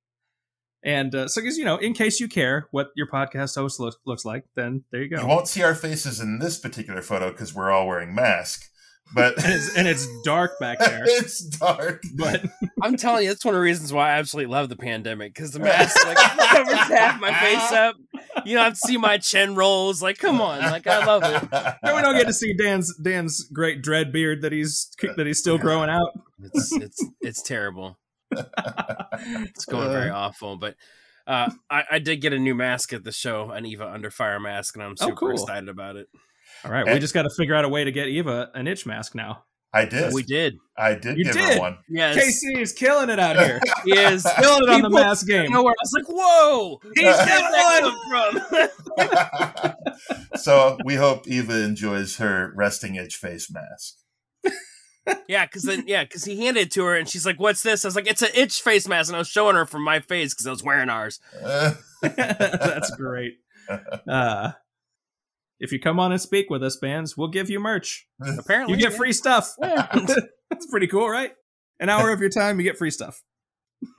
[0.84, 3.96] And uh, so, because you know, in case you care what your podcast host looks
[4.04, 5.20] looks like, then there you go.
[5.20, 8.68] you won't see our faces in this particular photo because we're all wearing masks.
[9.14, 12.02] But and, it's, and it's dark back there, it's dark.
[12.16, 12.44] but
[12.82, 15.52] I'm telling you, that's one of the reasons why I absolutely love the pandemic because
[15.52, 17.96] the mask like covers half my face up.
[18.44, 20.02] You don't have to see my chin rolls.
[20.02, 21.48] Like, come on, like I love it.
[21.82, 25.38] and we don't get to see Dan's Dan's great dread beard that he's that he's
[25.38, 26.10] still growing out.
[26.42, 27.98] It's it's it's terrible.
[29.46, 30.56] It's going very awful.
[30.56, 30.74] But
[31.26, 34.40] uh, I, I did get a new mask at the show, an Eva Under Fire
[34.40, 35.30] mask, and I'm Oh, super cool.
[35.32, 36.08] excited about it.
[36.64, 38.86] All right, we just got to figure out a way to get Eva an itch
[38.86, 39.44] mask now.
[39.72, 40.14] I did.
[40.14, 40.56] We did.
[40.78, 41.54] I did You give did?
[41.54, 41.78] her one.
[41.88, 42.16] Yes.
[42.16, 44.22] KC is killing it out here, He is.
[44.38, 45.50] killing it on the mask game.
[45.50, 45.72] Nowhere.
[45.72, 46.80] I was like, whoa.
[46.94, 50.36] He's Where'd got that come from?
[50.38, 53.96] so we hope Eva enjoys her resting itch face mask.
[55.28, 57.84] Yeah, because then yeah, because he handed it to her and she's like, "What's this?"
[57.84, 60.00] I was like, "It's an itch face mask," and I was showing her from my
[60.00, 61.20] face because I was wearing ours.
[62.00, 63.34] That's great.
[64.08, 64.52] Uh,
[65.60, 68.06] if you come on and speak with us, bands, we'll give you merch.
[68.38, 68.96] Apparently, You get yeah.
[68.98, 69.54] free stuff.
[69.62, 69.86] Yeah.
[70.50, 71.32] That's pretty cool, right?
[71.80, 73.22] An hour of your time, you get free stuff.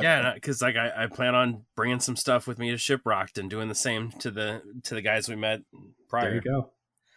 [0.00, 3.48] Yeah, because like I, I plan on bringing some stuff with me to Shiprocked and
[3.50, 6.34] doing the same to the to the guys we met There prior.
[6.34, 6.70] you go.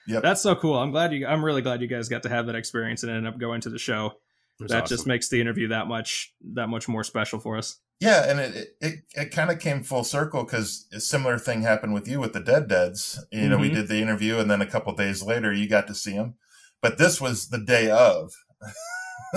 [0.07, 0.23] Yep.
[0.23, 0.75] That's so cool.
[0.75, 1.27] I'm glad you.
[1.27, 3.69] I'm really glad you guys got to have that experience and ended up going to
[3.69, 4.13] the show.
[4.59, 4.87] That awesome.
[4.87, 7.79] just makes the interview that much that much more special for us.
[7.99, 11.93] Yeah, and it it, it kind of came full circle because a similar thing happened
[11.93, 13.25] with you with the Dead Deads.
[13.31, 13.75] You know, we Mhm.
[13.75, 16.35] did the interview, and then a couple days later, you got to see them.
[16.81, 18.33] But this was the day of.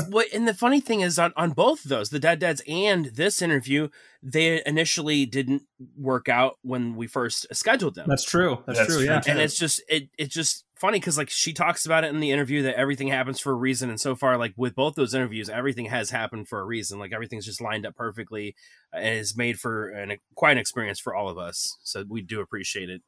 [0.09, 3.07] What and the funny thing is on, on both of those, the Dead Deads and
[3.07, 3.89] this interview,
[4.23, 5.63] they initially didn't
[5.97, 8.07] work out when we first scheduled them.
[8.09, 8.63] That's true.
[8.69, 9.05] That's, That's true.
[9.05, 9.21] true, Yeah.
[9.27, 12.31] and it's just it it's just funny because like she talks about it in the
[12.31, 15.49] interview that everything happens for a reason and so far like with both those interviews
[15.51, 18.55] everything has happened for a reason like everything's just lined up perfectly
[18.93, 22.41] and is made for an quite an experience for all of us so we do
[22.41, 23.03] appreciate it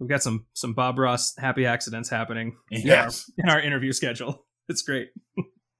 [0.00, 4.42] We've got some some Bob Ross happy accidents happening Yes, in our interview schedule.
[4.68, 5.10] It's great.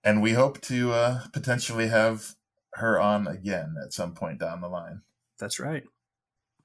[0.05, 2.35] and we hope to uh, potentially have
[2.75, 5.01] her on again at some point down the line.
[5.41, 5.83] That's right.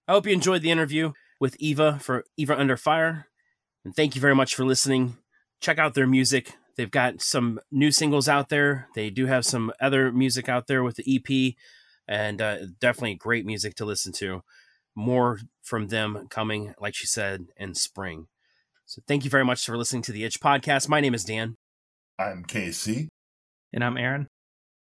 [0.07, 3.27] i hope you enjoyed the interview with eva for eva under fire
[3.85, 5.17] and thank you very much for listening
[5.61, 9.71] check out their music they've got some new singles out there they do have some
[9.81, 11.55] other music out there with the ep
[12.07, 14.41] and uh, definitely great music to listen to
[14.95, 18.27] more from them coming, like she said, in spring.
[18.85, 20.89] So thank you very much for listening to the Itch Podcast.
[20.89, 21.55] My name is Dan.
[22.17, 23.07] I'm KC.
[23.71, 24.27] And I'm Aaron.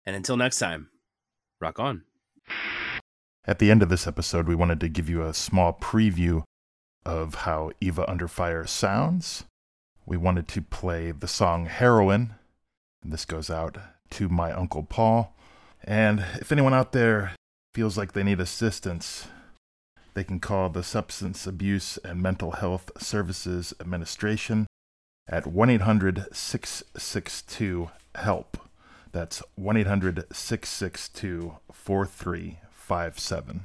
[0.04, 0.90] And until next time,
[1.60, 2.04] rock on.
[3.46, 6.42] At the end of this episode, we wanted to give you a small preview
[7.04, 9.44] of how Eva Under Fire sounds.
[10.06, 12.34] We wanted to play the song Heroin.
[13.02, 13.78] And this goes out
[14.10, 15.34] to my Uncle Paul.
[15.82, 17.32] And if anyone out there
[17.74, 19.26] feels like they need assistance,
[20.14, 24.66] they can call the Substance Abuse and Mental Health Services Administration
[25.28, 28.56] at 1 800 662 HELP.
[29.12, 33.64] That's 1 800 662 4357.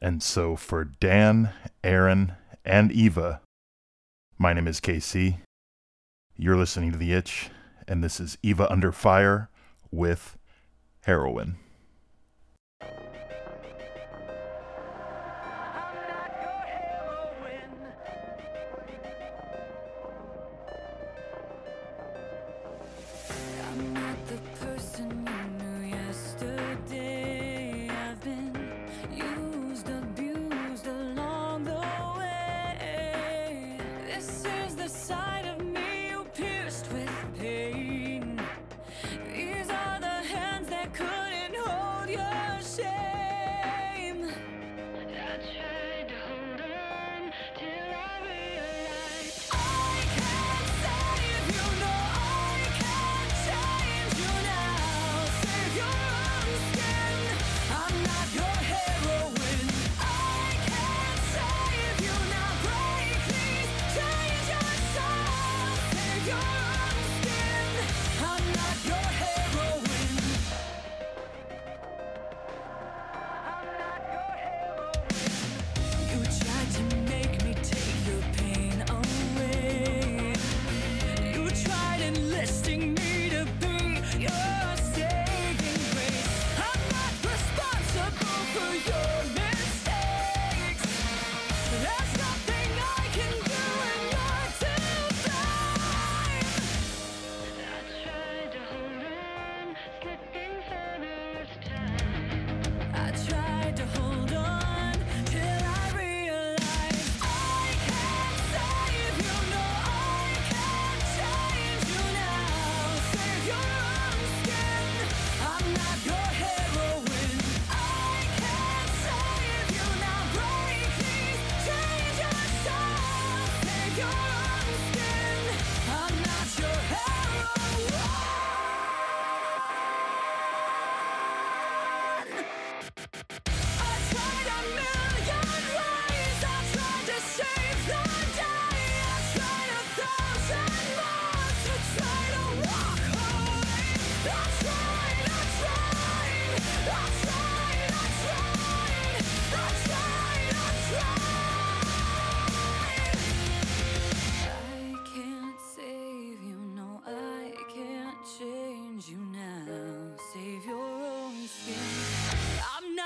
[0.00, 1.50] And so for Dan,
[1.84, 2.32] Aaron,
[2.64, 3.40] and Eva,
[4.38, 5.38] my name is KC.
[6.36, 7.50] You're listening to The Itch,
[7.88, 9.50] and this is Eva Under Fire
[9.90, 10.36] with
[11.02, 11.56] Heroin.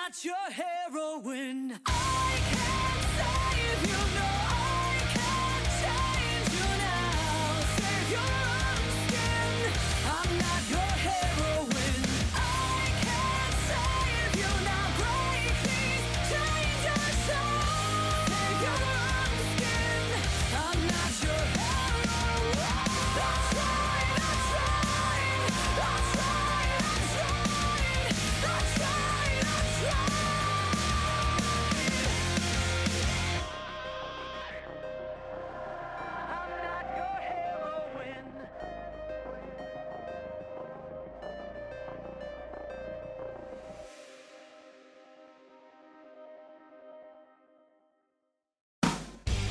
[0.07, 1.81] Not your heroine.
[1.85, 2.46] I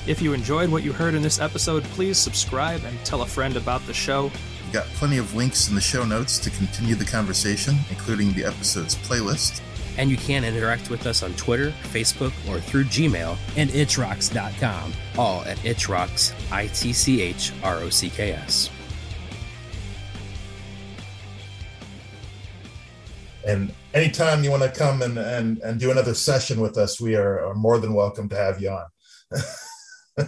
[0.07, 3.57] If you enjoyed what you heard in this episode, please subscribe and tell a friend
[3.57, 4.25] about the show.
[4.63, 8.45] We've got plenty of links in the show notes to continue the conversation, including the
[8.45, 9.61] episode's playlist.
[9.97, 15.41] And you can interact with us on Twitter, Facebook, or through Gmail and itchrocks.com, all
[15.45, 18.69] at itchrocks, I T C H R O C K S.
[23.47, 27.15] And anytime you want to come and, and, and do another session with us, we
[27.15, 28.85] are, are more than welcome to have you on.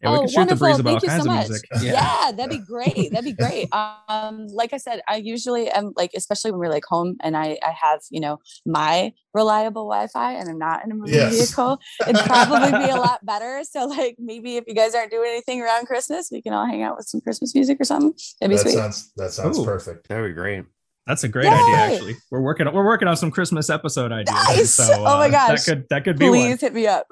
[0.00, 0.66] Yeah, we oh, can shoot the wonderful.
[0.68, 1.48] breeze about Thank all you kinds so of much.
[1.48, 1.68] music.
[1.82, 2.30] Yeah.
[2.36, 3.10] that'd be great.
[3.10, 3.68] That'd be great.
[4.08, 7.58] Um, like I said, I usually am like, especially when we're like home and I,
[7.66, 11.34] I have, you know, my reliable Wi-Fi and I'm not in a moving Yes.
[11.36, 13.62] vehicle, it'd probably be a lot better.
[13.68, 16.82] So like maybe if you guys aren't doing anything around Christmas, we can all hang
[16.84, 18.14] out with some Christmas music or something.
[18.40, 18.74] That'd be That sweet.
[18.74, 19.64] sounds that sounds Ooh.
[19.64, 20.06] perfect.
[20.08, 20.64] That would be great.
[21.08, 22.16] That's a great idea, actually.
[22.30, 22.72] We're working.
[22.72, 24.34] We're working on some Christmas episode ideas.
[24.46, 24.74] Nice!
[24.74, 25.64] So, Oh my uh, gosh.
[25.64, 26.38] that could that could be one.
[26.38, 27.06] Please hit me up.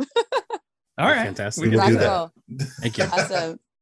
[0.98, 1.62] All right, Fantastic.
[1.64, 2.30] We We'll can do that.
[2.80, 3.04] Thank you.
[3.04, 3.60] Awesome.